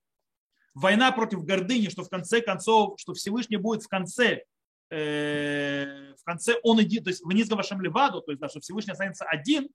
война 0.73 1.11
против 1.11 1.43
гордыни, 1.43 1.89
что 1.89 2.03
в 2.03 2.09
конце 2.09 2.41
концов, 2.41 2.99
что 2.99 3.13
Всевышний 3.13 3.57
будет 3.57 3.83
в 3.83 3.87
конце 3.87 4.43
Э, 4.89 6.13
в 6.17 6.23
конце 6.23 6.55
он 6.63 6.81
идет, 6.81 7.03
то 7.03 7.09
есть 7.09 7.23
вниз 7.25 7.49
Гавашем 7.49 7.81
Леваду, 7.81 8.21
то 8.21 8.31
есть 8.31 8.39
да, 8.39 8.47
что 8.47 8.61
Всевышний 8.61 8.93
останется 8.93 9.25
один, 9.25 9.67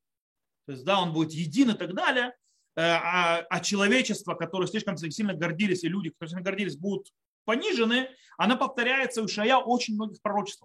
то 0.67 0.73
есть 0.73 0.85
да, 0.85 1.01
он 1.01 1.13
будет 1.13 1.33
един 1.33 1.71
и 1.71 1.75
так 1.75 1.95
далее, 1.95 2.29
э, 2.29 2.33
а, 2.77 3.45
а 3.49 3.61
человечество, 3.61 4.35
которое 4.35 4.67
слишком 4.67 4.97
сильно 4.97 5.35
гордились, 5.35 5.85
и 5.85 5.89
люди, 5.89 6.11
которые 6.11 6.31
сильно 6.31 6.45
гордились, 6.45 6.77
будут 6.77 7.13
понижены, 7.45 8.09
она 8.39 8.57
повторяется 8.57 9.23
у 9.23 9.29
Шая 9.29 9.59
очень 9.59 9.95
многих 9.95 10.23
пророчеств. 10.23 10.65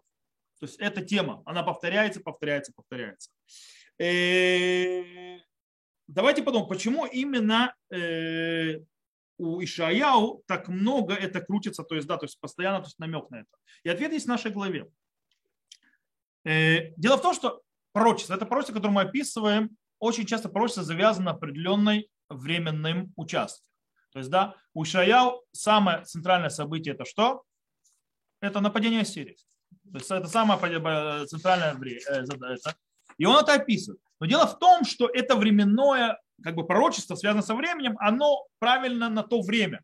То 0.60 0.66
есть 0.66 0.80
эта 0.80 1.02
тема, 1.04 1.44
она 1.46 1.64
повторяется, 1.64 2.22
повторяется, 2.22 2.74
повторяется. 2.76 3.30
Э, 4.00 5.38
давайте 6.08 6.44
подумаем, 6.44 6.70
почему 6.70 7.06
именно 7.06 7.76
у 9.38 9.64
Ишаяу 9.64 10.44
так 10.48 10.68
много 10.68 11.14
это 11.14 11.42
крутится, 11.42 11.84
то 11.84 11.96
есть, 11.96 12.08
да, 12.08 12.18
то 12.18 12.26
есть 12.26 12.40
постоянно 12.40 12.80
то 12.80 12.86
есть 12.86 13.00
намек 13.00 13.30
на 13.30 13.42
это. 13.42 13.50
И 13.84 13.90
ответ 13.90 14.12
есть 14.12 14.26
в 14.26 14.30
нашей 14.30 14.52
главе. 14.52 14.88
Э, 16.44 16.92
дело 16.98 17.18
в 17.18 17.22
том, 17.22 17.34
что 17.34 17.62
пророчество, 17.92 18.34
это 18.34 18.46
пророчество, 18.46 18.76
которое 18.76 18.94
мы 18.94 19.02
описываем 19.02 19.78
очень 20.00 20.26
часто 20.26 20.50
пророчество 20.50 20.84
завязано 20.84 21.32
определенной 21.32 22.10
временным 22.30 23.14
участке. 23.16 23.68
То 24.12 24.20
есть, 24.20 24.30
да, 24.32 24.56
у 24.74 24.84
Ишаяу 24.84 25.44
самое 25.52 26.04
центральное 26.04 26.50
событие 26.50 26.94
это 26.94 27.06
что? 27.06 27.44
Это 28.42 28.60
нападение 28.62 29.06
Сирии. 29.06 29.38
То 29.92 29.98
есть 29.98 30.12
это 30.12 30.28
самое 30.28 30.60
центральное 31.28 31.74
время. 31.76 32.02
И 33.18 33.26
он 33.26 33.38
это 33.38 33.54
описывает. 33.54 34.02
Но 34.20 34.26
дело 34.26 34.48
в 34.48 34.60
том, 34.60 34.86
что 34.86 35.08
это 35.08 35.36
временное 35.36 36.20
как 36.44 36.56
бы 36.56 36.66
пророчество, 36.66 37.16
связано 37.16 37.42
со 37.42 37.56
временем, 37.56 37.96
оно 38.00 38.46
правильно 38.60 39.10
на 39.10 39.24
то 39.24 39.42
время. 39.42 39.84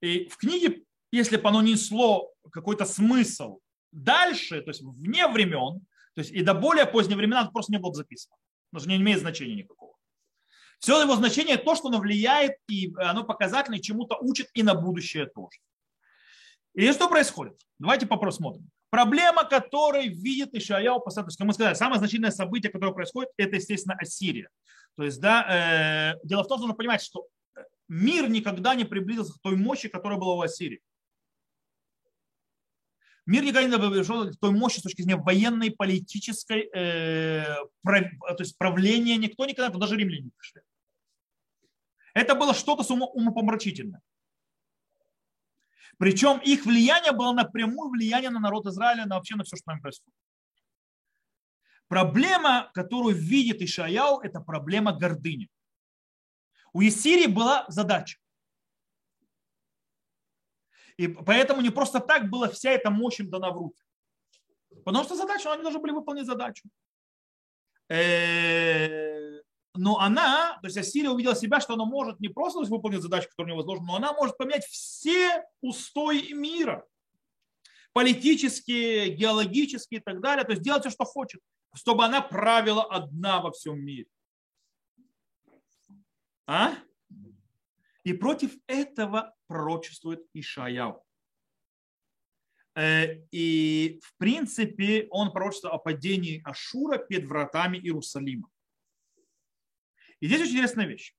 И 0.00 0.28
в 0.28 0.36
книге, 0.36 0.84
если 1.12 1.36
бы 1.36 1.48
оно 1.48 1.62
несло 1.62 2.32
какой-то 2.50 2.84
смысл 2.84 3.60
дальше, 3.92 4.60
то 4.62 4.70
есть 4.70 4.82
вне 4.82 5.26
времен, 5.28 5.80
то 6.14 6.20
есть 6.20 6.30
и 6.32 6.42
до 6.42 6.54
более 6.54 6.86
поздние 6.86 7.16
времена, 7.16 7.42
это 7.42 7.50
просто 7.50 7.72
не 7.72 7.78
было 7.78 7.90
бы 7.90 7.96
записано. 7.96 8.36
Потому 8.70 8.80
что 8.80 8.90
не 8.90 8.96
имеет 8.96 9.20
значения 9.20 9.54
никакого. 9.54 9.94
Все 10.78 11.00
его 11.00 11.16
значение 11.16 11.56
то, 11.56 11.74
что 11.74 11.88
оно 11.88 11.98
влияет, 11.98 12.52
и 12.68 12.92
оно 12.98 13.24
показательно, 13.24 13.76
и 13.76 13.82
чему-то 13.82 14.16
учит 14.20 14.48
и 14.54 14.62
на 14.62 14.74
будущее 14.74 15.26
тоже. 15.26 15.58
И 16.74 16.92
что 16.92 17.08
происходит? 17.08 17.60
Давайте 17.78 18.06
посмотрим. 18.06 18.70
Проблема, 18.90 19.44
которой 19.44 20.08
видит 20.08 20.54
Ишаяу, 20.54 21.00
есть, 21.26 21.36
как 21.36 21.46
мы 21.46 21.52
сказали, 21.52 21.74
самое 21.74 21.98
значительное 21.98 22.30
событие, 22.30 22.72
которое 22.72 22.94
происходит, 22.94 23.30
это, 23.36 23.56
естественно, 23.56 23.96
Ассирия. 24.00 24.48
То 24.96 25.02
есть, 25.02 25.20
да, 25.20 26.14
э, 26.14 26.18
дело 26.24 26.44
в 26.44 26.48
том, 26.48 26.58
что 26.58 26.66
нужно 26.66 26.76
понимать, 26.76 27.02
что 27.02 27.26
мир 27.88 28.28
никогда 28.28 28.74
не 28.74 28.84
приблизился 28.84 29.34
к 29.34 29.40
той 29.42 29.56
мощи, 29.56 29.88
которая 29.88 30.18
была 30.18 30.34
у 30.34 30.40
Ассирии. 30.40 30.80
Мир 33.28 33.44
никогда 33.44 33.68
не 33.68 34.32
к 34.32 34.40
той 34.40 34.50
мощи 34.52 34.78
с 34.78 34.82
точки 34.82 35.02
зрения 35.02 35.20
военной, 35.20 35.70
политической, 35.70 36.70
э, 36.74 37.44
прав, 37.82 38.04
то 38.26 38.42
есть 38.42 38.56
правления. 38.56 39.18
Никто 39.18 39.44
никогда, 39.44 39.76
даже 39.76 39.96
римляне 39.96 40.22
не 40.22 40.30
пришли. 40.30 40.62
Это 42.14 42.34
было 42.34 42.54
что-то 42.54 42.90
умопомрачительное. 42.94 44.00
Причем 45.98 46.38
их 46.38 46.64
влияние 46.64 47.12
было 47.12 47.34
напрямую 47.34 47.90
влияние 47.90 48.30
на 48.30 48.40
народ 48.40 48.64
Израиля, 48.66 49.04
на 49.04 49.16
вообще 49.16 49.36
на 49.36 49.44
все, 49.44 49.56
что 49.56 49.72
там 49.72 49.82
происходит. 49.82 50.16
Проблема, 51.86 52.70
которую 52.72 53.14
видит 53.14 53.60
Ишаяу, 53.60 54.20
это 54.20 54.40
проблема 54.40 54.98
гордыни. 54.98 55.50
У 56.72 56.80
Исирии 56.80 57.26
была 57.26 57.66
задача. 57.68 58.18
И 60.98 61.06
поэтому 61.06 61.62
не 61.62 61.70
просто 61.70 62.00
так 62.00 62.28
была 62.28 62.48
вся 62.48 62.72
эта 62.72 62.90
мощь 62.90 63.20
им 63.20 63.30
дана 63.30 63.50
в 63.50 63.56
руки. 63.56 63.80
Потому 64.84 65.04
что 65.04 65.14
задача, 65.14 65.52
они 65.52 65.62
должны 65.62 65.80
были 65.80 65.92
выполнить 65.92 66.26
задачу. 66.26 66.68
Э, 67.88 69.40
но 69.74 69.98
она, 70.00 70.58
то 70.60 70.66
есть 70.66 70.76
Ассирия 70.76 71.10
увидела 71.10 71.36
себя, 71.36 71.60
что 71.60 71.74
она 71.74 71.84
может 71.84 72.18
не 72.18 72.28
просто 72.28 72.60
выполнить 72.68 73.00
задачу, 73.00 73.28
которая 73.28 73.52
у 73.52 73.54
нее 73.54 73.62
возложена, 73.62 73.86
но 73.86 73.96
она 73.96 74.12
может 74.12 74.36
поменять 74.36 74.66
все 74.66 75.44
устои 75.60 76.32
мира. 76.32 76.84
Политические, 77.92 79.10
геологические 79.14 80.00
и 80.00 80.02
так 80.02 80.20
далее. 80.20 80.44
То 80.44 80.50
есть 80.50 80.62
делать 80.62 80.82
все, 80.82 80.90
что 80.90 81.04
хочет, 81.04 81.40
чтобы 81.74 82.04
она 82.04 82.20
правила 82.20 82.84
одна 82.84 83.40
во 83.40 83.52
всем 83.52 83.78
мире. 83.80 84.06
А? 86.46 86.74
И 88.02 88.12
против 88.12 88.56
этого 88.66 89.34
пророчествует 89.48 90.24
Ишаяу. 90.32 91.04
Э, 92.76 93.22
и 93.32 94.00
в 94.04 94.16
принципе 94.18 95.08
он 95.10 95.32
пророчествует 95.32 95.74
о 95.74 95.78
падении 95.78 96.40
Ашура 96.44 96.98
перед 96.98 97.26
вратами 97.26 97.78
Иерусалима. 97.78 98.48
И 100.20 100.28
здесь 100.28 100.42
очень 100.42 100.52
интересная 100.52 100.86
вещь. 100.86 101.16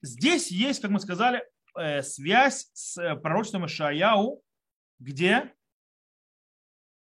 Здесь 0.00 0.50
есть, 0.50 0.82
как 0.82 0.90
мы 0.90 0.98
сказали, 0.98 1.44
э, 1.78 2.02
связь 2.02 2.68
с 2.72 2.98
э, 2.98 3.14
пророчеством 3.14 3.66
Ишаяу, 3.66 4.42
где 4.98 5.54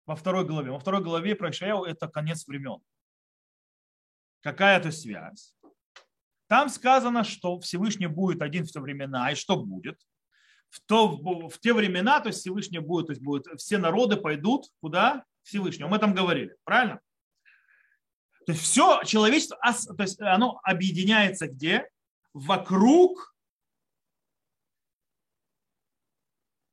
во 0.06 0.16
второй 0.16 0.46
главе. 0.46 0.72
Во 0.72 0.80
второй 0.80 1.02
главе 1.02 1.36
про 1.36 1.52
Ишаяу 1.52 1.86
это 1.86 2.10
конец 2.10 2.46
времен. 2.48 2.82
Какая 4.42 4.78
это 4.78 4.92
связь? 4.92 5.56
Там 6.50 6.70
сказано, 6.70 7.24
что 7.24 7.60
Всевышний 7.60 8.08
будет 8.08 8.42
один 8.42 8.66
в 8.66 8.72
те 8.72 8.80
времена, 8.80 9.32
и 9.32 9.36
что 9.36 9.56
будет? 9.56 10.02
В, 10.70 10.82
то, 10.82 11.16
в 11.48 11.60
те 11.60 11.74
времена, 11.74 12.20
то 12.20 12.30
есть 12.30 12.40
Всевышний 12.40 12.80
будет, 12.80 13.06
то 13.06 13.12
есть 13.12 13.22
будет, 13.22 13.46
все 13.60 13.78
народы 13.78 14.18
пойдут 14.18 14.66
куда? 14.82 15.24
Всевышнему. 15.44 15.90
Мы 15.90 16.00
там 16.00 16.16
говорили, 16.16 16.56
правильно? 16.64 17.02
То 18.48 18.54
есть 18.54 18.64
все 18.64 19.04
человечество, 19.04 19.60
то 19.96 20.02
есть 20.04 20.20
оно 20.22 20.60
объединяется 20.64 21.48
где? 21.48 21.88
Вокруг 22.34 23.36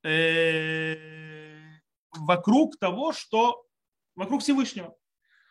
э, 0.03 0.97
вокруг 2.13 2.79
того, 2.79 3.13
что 3.13 3.67
вокруг 4.15 4.41
Всевышнего. 4.41 4.97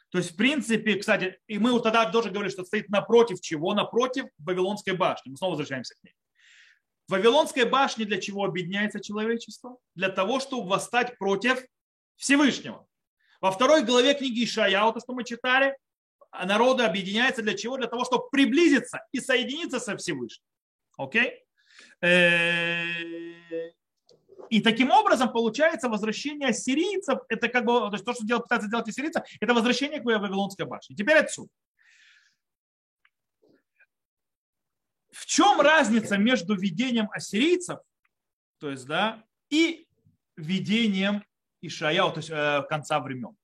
То 0.10 0.20
есть, 0.20 0.32
в 0.32 0.36
принципе, 0.36 0.96
кстати, 0.96 1.40
и 1.48 1.58
мы 1.58 1.80
тогда 1.82 2.10
тоже 2.10 2.30
говорили, 2.30 2.52
что 2.52 2.64
стоит 2.64 2.90
напротив 2.90 3.42
чего? 3.42 3.74
Напротив 3.74 4.26
Вавилонской 4.38 4.94
башни. 4.96 5.32
Мы 5.32 5.38
снова 5.38 5.52
возвращаемся 5.52 5.96
к 5.96 6.04
ней. 6.04 6.14
В 7.08 7.12
Вавилонской 7.12 7.66
башне 7.66 8.06
для 8.06 8.20
чего 8.20 8.46
объединяется 8.46 9.00
человечество? 9.00 9.78
Для 9.94 10.10
того, 10.10 10.40
чтобы 10.40 10.70
восстать 10.70 11.18
против 11.18 11.64
Всевышнего. 12.16 12.88
Во 13.42 13.52
второй 13.52 13.84
главе 13.84 14.14
книги 14.14 14.46
Ишая, 14.46 14.82
вот 14.84 14.96
то, 14.96 15.00
что 15.02 15.14
мы 15.14 15.24
читали, 15.24 15.78
народы 16.32 16.84
объединяются 16.84 17.42
для 17.42 17.56
чего? 17.56 17.78
Для 17.78 17.88
того, 17.88 18.06
чтобы 18.06 18.30
приблизиться 18.30 19.06
и 19.12 19.20
соединиться 19.20 19.80
со 19.80 19.98
Всевышним. 19.98 20.44
Окей? 20.98 21.44
Э, 22.02 23.35
и 24.50 24.62
таким 24.62 24.92
образом 24.92 25.32
получается 25.32 25.90
возвращение 25.90 26.50
ассирийцев, 26.50 27.20
это 27.30 27.48
как 27.48 27.66
бы, 27.66 27.80
то 27.80 27.94
есть 27.94 28.06
то, 28.06 28.14
что 28.14 28.26
делают, 28.26 28.46
пытаются 28.46 28.68
сделать 28.68 28.88
ассирийцы, 28.88 29.24
это 29.40 29.54
возвращение 29.54 30.00
к 30.00 30.06
Вавилонской 30.06 30.66
башне. 30.66 30.96
Теперь 30.96 31.18
отсюда. 31.18 31.50
В 35.12 35.26
чем 35.26 35.62
разница 35.62 36.18
между 36.18 36.56
видением 36.56 37.10
ассирийцев, 37.12 37.80
то 38.60 38.70
есть, 38.70 38.86
да, 38.86 39.24
и 39.50 39.88
видением 40.36 41.24
Ишаяу, 41.62 42.12
то 42.12 42.18
есть 42.20 42.30
э, 42.30 42.64
конца 42.70 43.00
времен? 43.00 43.36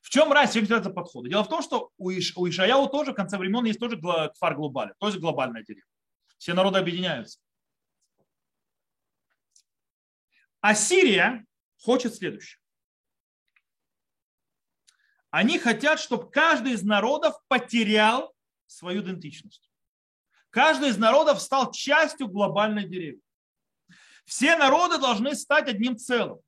В 0.00 0.10
чем 0.10 0.32
разница 0.32 0.76
это 0.76 0.90
подхода? 0.90 1.30
Дело 1.30 1.44
в 1.44 1.48
том, 1.48 1.62
что 1.62 1.90
у, 1.96 2.10
Иш, 2.10 2.36
у 2.36 2.46
Ишаяу 2.46 2.88
тоже 2.88 3.12
в 3.12 3.14
конце 3.14 3.38
времен 3.38 3.64
есть 3.64 3.80
тоже 3.80 3.98
кфар 3.98 4.54
глобаль, 4.54 4.92
тоже 4.98 5.18
глобальная 5.18 5.64
деревня. 5.64 5.88
Все 6.36 6.52
народы 6.52 6.78
объединяются. 6.78 7.40
А 10.64 10.74
Сирия 10.74 11.44
хочет 11.76 12.14
следующее. 12.14 12.58
Они 15.28 15.58
хотят, 15.58 16.00
чтобы 16.00 16.30
каждый 16.30 16.72
из 16.72 16.82
народов 16.82 17.34
потерял 17.48 18.34
свою 18.66 19.02
идентичность. 19.02 19.70
Каждый 20.48 20.88
из 20.88 20.96
народов 20.96 21.42
стал 21.42 21.70
частью 21.70 22.28
глобальной 22.28 22.88
деревни. 22.88 23.20
Все 24.24 24.56
народы 24.56 24.96
должны 24.96 25.34
стать 25.34 25.68
одним 25.68 25.98
целым. 25.98 26.40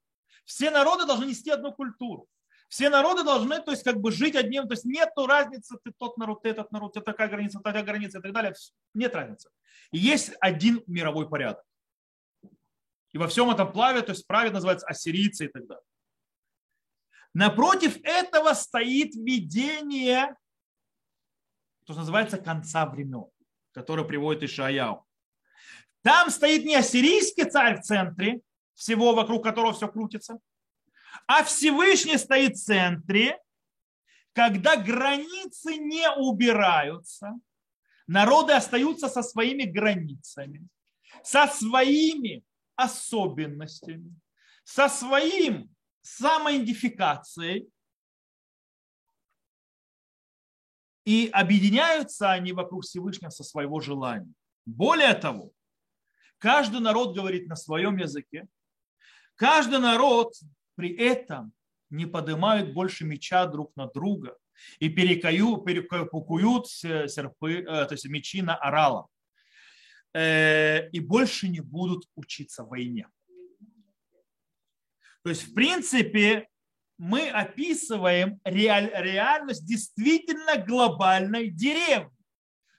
Все 0.46 0.70
народы 0.70 1.04
должны 1.04 1.26
нести 1.26 1.50
одну 1.50 1.74
культуру. 1.74 2.26
Все 2.70 2.88
народы 2.88 3.22
должны, 3.22 3.60
то 3.60 3.70
есть, 3.70 3.82
как 3.82 4.00
бы 4.00 4.12
жить 4.12 4.34
одним, 4.34 4.66
то 4.66 4.72
есть 4.72 4.86
нет 4.86 5.10
разницы, 5.14 5.76
ты 5.84 5.92
тот 5.92 6.16
народ, 6.16 6.40
ты 6.40 6.48
этот 6.48 6.72
народ, 6.72 6.94
ты 6.94 7.02
такая 7.02 7.28
граница, 7.28 7.60
такая 7.60 7.82
граница 7.82 8.20
и 8.20 8.22
так 8.22 8.32
далее. 8.32 8.54
Нет 8.94 9.14
разницы. 9.14 9.50
И 9.90 9.98
есть 9.98 10.32
один 10.40 10.82
мировой 10.86 11.28
порядок. 11.28 11.66
И 13.16 13.18
во 13.18 13.28
всем 13.28 13.50
этом 13.50 13.72
плаве, 13.72 14.02
то 14.02 14.12
есть 14.12 14.26
праве 14.26 14.50
называется 14.50 14.86
ассирийцы 14.86 15.46
и 15.46 15.48
так 15.48 15.66
далее. 15.66 15.86
Напротив 17.32 17.96
этого 18.02 18.52
стоит 18.52 19.14
видение, 19.14 20.36
то, 21.86 21.94
что 21.94 22.00
называется 22.00 22.36
конца 22.36 22.84
времен, 22.84 23.30
которое 23.72 24.04
приводит 24.04 24.42
Ишаяу. 24.42 25.06
Там 26.02 26.28
стоит 26.28 26.66
не 26.66 26.74
ассирийский 26.74 27.44
царь 27.48 27.80
в 27.80 27.84
центре, 27.84 28.42
всего 28.74 29.14
вокруг 29.14 29.42
которого 29.42 29.72
все 29.72 29.88
крутится, 29.88 30.38
а 31.26 31.42
Всевышний 31.42 32.18
стоит 32.18 32.56
в 32.56 32.62
центре, 32.62 33.40
когда 34.34 34.76
границы 34.76 35.76
не 35.78 36.06
убираются, 36.10 37.32
народы 38.06 38.52
остаются 38.52 39.08
со 39.08 39.22
своими 39.22 39.62
границами, 39.62 40.68
со 41.22 41.46
своими 41.46 42.44
особенностями, 42.76 44.14
со 44.64 44.88
своим 44.88 45.74
самоидентификацией, 46.02 47.68
и 51.04 51.28
объединяются 51.32 52.30
они 52.30 52.52
вокруг 52.52 52.84
Всевышнего 52.84 53.30
со 53.30 53.44
своего 53.44 53.80
желания. 53.80 54.32
Более 54.64 55.14
того, 55.14 55.52
каждый 56.38 56.80
народ 56.80 57.16
говорит 57.16 57.48
на 57.48 57.56
своем 57.56 57.96
языке, 57.96 58.46
каждый 59.36 59.78
народ 59.78 60.34
при 60.74 60.96
этом 60.96 61.52
не 61.90 62.06
поднимают 62.06 62.72
больше 62.74 63.04
меча 63.04 63.46
друг 63.46 63.74
на 63.76 63.86
друга, 63.86 64.36
и 64.78 64.88
перекаю, 64.88 65.58
перекуют 65.58 66.66
серпы, 66.66 67.62
то 67.62 67.88
есть 67.90 68.06
мечи 68.06 68.40
на 68.42 68.56
орала. 68.56 69.06
И 70.16 71.00
больше 71.00 71.48
не 71.48 71.60
будут 71.60 72.08
учиться 72.14 72.64
войне. 72.64 73.06
То 75.22 75.30
есть, 75.30 75.42
в 75.42 75.54
принципе, 75.54 76.48
мы 76.96 77.28
описываем 77.28 78.40
реаль, 78.44 78.90
реальность 78.94 79.66
действительно 79.66 80.56
глобальной 80.56 81.50
деревни. 81.50 82.16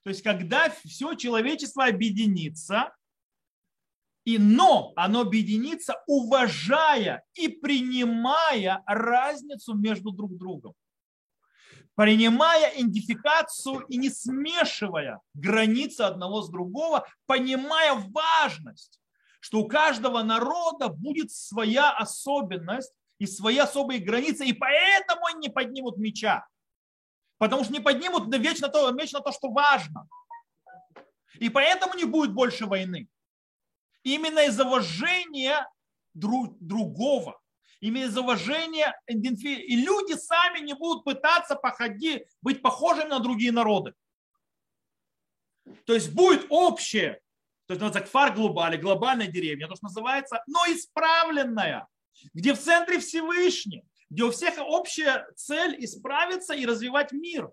То 0.04 0.10
есть, 0.10 0.24
когда 0.24 0.70
все 0.70 1.14
человечество 1.14 1.86
объединится, 1.86 2.92
и 4.24 4.40
но 4.40 4.94
оно 4.96 5.22
объединится, 5.22 6.02
уважая 6.08 7.24
и 7.36 7.50
принимая 7.50 8.82
разницу 8.88 9.76
между 9.76 10.12
друг 10.12 10.36
другом. 10.38 10.74
Принимая 11.98 12.70
идентификацию 12.76 13.80
и 13.90 13.98
не 13.98 14.12
смешивая 14.12 15.20
границы 15.34 16.02
одного 16.02 16.44
с 16.44 16.50
другого, 16.50 17.08
понимая 17.26 17.96
важность, 17.96 19.02
что 19.40 19.62
у 19.62 19.68
каждого 19.68 20.22
народа 20.22 20.90
будет 20.90 21.32
своя 21.32 21.92
особенность 21.92 22.94
и 23.18 23.26
свои 23.26 23.58
особые 23.58 24.00
границы, 24.00 24.46
и 24.46 24.54
поэтому 24.54 25.26
они 25.26 25.48
не 25.48 25.50
поднимут 25.50 25.98
меча. 25.98 26.48
Потому 27.40 27.64
что 27.64 27.74
не 27.74 27.80
поднимут 27.80 28.34
вечно 28.38 28.70
то, 28.70 28.92
вечно 28.92 29.20
то, 29.20 29.32
что 29.32 29.50
важно. 29.50 30.08
И 31.40 31.50
поэтому 31.50 31.96
не 31.96 32.06
будет 32.06 32.32
больше 32.32 32.68
войны 32.68 33.10
именно 34.04 34.46
из-за 34.46 34.66
уважения 34.66 35.68
друг, 36.14 36.58
другого, 36.60 37.40
из-за 37.80 38.22
уважения 38.22 39.00
и 39.08 39.76
люди 39.76 40.14
сами 40.14 40.60
не 40.60 40.74
будут 40.74 41.04
пытаться 41.04 41.56
походить, 41.56 42.24
быть 42.42 42.62
похожими 42.62 43.10
на 43.10 43.20
другие 43.20 43.52
народы. 43.52 43.94
То 45.86 45.94
есть 45.94 46.14
будет 46.14 46.46
общее, 46.50 47.22
то 47.66 47.74
есть 47.74 47.82
называется 47.82 48.10
кфар 48.10 48.34
глобали, 48.34 48.78
глобальная 48.78 49.28
деревня, 49.28 49.68
то, 49.68 49.76
что 49.76 49.86
называется, 49.86 50.42
но 50.48 50.60
исправленная, 50.68 51.88
где 52.34 52.54
в 52.54 52.60
центре 52.60 53.00
Всевышний, 53.00 53.84
где 54.10 54.24
у 54.24 54.32
всех 54.32 54.56
общая 54.60 55.28
цель 55.36 55.76
исправиться 55.84 56.54
и 56.54 56.66
развивать 56.66 57.12
мир 57.12 57.52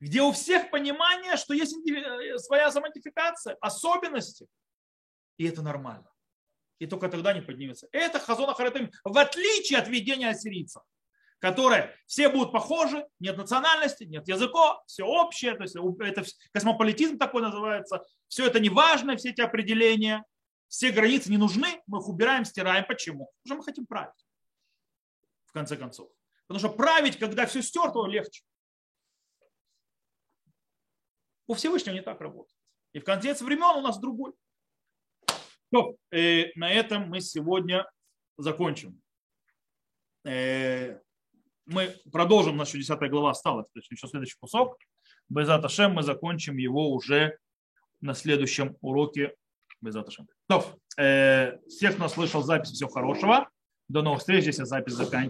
где 0.00 0.22
у 0.22 0.32
всех 0.32 0.70
понимание, 0.70 1.36
что 1.36 1.54
есть 1.54 1.76
э, 1.86 2.38
своя 2.38 2.70
самодификация, 2.72 3.56
особенности. 3.60 4.48
И 5.36 5.46
это 5.46 5.62
нормально. 5.62 6.09
И 6.80 6.86
только 6.86 7.08
тогда 7.08 7.32
не 7.34 7.42
поднимется. 7.42 7.88
Это 7.92 8.18
хазона 8.18 8.54
харатым, 8.54 8.90
в 9.04 9.16
отличие 9.18 9.78
от 9.78 9.86
ведения 9.86 10.30
ассирийцев, 10.30 10.82
которые 11.38 11.94
все 12.06 12.30
будут 12.30 12.52
похожи, 12.52 13.06
нет 13.20 13.36
национальности, 13.36 14.04
нет 14.04 14.26
языка, 14.26 14.82
все 14.86 15.04
общее, 15.04 15.54
то 15.54 15.62
есть 15.62 15.76
это 15.76 16.24
космополитизм 16.52 17.18
такой 17.18 17.42
называется, 17.42 18.02
все 18.28 18.46
это 18.46 18.60
не 18.60 18.70
важно, 18.70 19.16
все 19.16 19.28
эти 19.30 19.42
определения, 19.42 20.24
все 20.68 20.90
границы 20.90 21.30
не 21.30 21.36
нужны, 21.36 21.82
мы 21.86 21.98
их 21.98 22.08
убираем, 22.08 22.46
стираем. 22.46 22.86
Почему? 22.86 23.30
Потому 23.42 23.44
что 23.44 23.54
мы 23.56 23.64
хотим 23.64 23.86
править, 23.86 24.26
в 25.44 25.52
конце 25.52 25.76
концов. 25.76 26.10
Потому 26.46 26.60
что 26.60 26.76
править, 26.76 27.18
когда 27.18 27.44
все 27.44 27.62
стерто, 27.62 28.06
легче. 28.06 28.42
У 31.46 31.54
Всевышнего 31.54 31.94
не 31.94 32.02
так 32.02 32.20
работает. 32.22 32.56
И 32.92 33.00
в 33.00 33.04
конце 33.04 33.34
времен 33.34 33.76
у 33.76 33.82
нас 33.82 33.98
другой. 33.98 34.32
То, 35.72 35.96
э, 36.10 36.46
на 36.56 36.70
этом 36.70 37.08
мы 37.08 37.20
сегодня 37.20 37.88
закончим. 38.36 39.00
Э, 40.24 40.98
мы 41.66 41.94
продолжим, 42.10 42.56
наша 42.56 42.76
10 42.76 43.08
глава 43.08 43.30
осталась, 43.30 43.66
то 43.72 43.78
есть 43.78 43.90
еще 43.90 44.08
следующий 44.08 44.36
кусок. 44.40 44.76
Без 45.28 45.48
Аташем 45.48 45.92
мы 45.92 46.02
закончим 46.02 46.56
его 46.56 46.90
уже 46.90 47.38
на 48.00 48.14
следующем 48.14 48.76
уроке. 48.80 49.34
Без 49.80 49.94
Аташем. 49.94 50.28
То, 50.48 50.76
э, 50.98 51.58
всех, 51.68 51.94
кто 51.94 52.08
слышал 52.08 52.42
запись, 52.42 52.72
всего 52.72 52.90
хорошего. 52.90 53.48
До 53.88 54.02
новых 54.02 54.20
встреч. 54.20 54.44
Я 54.46 54.64
запись 54.64 54.94
заканчиваю. 54.94 55.28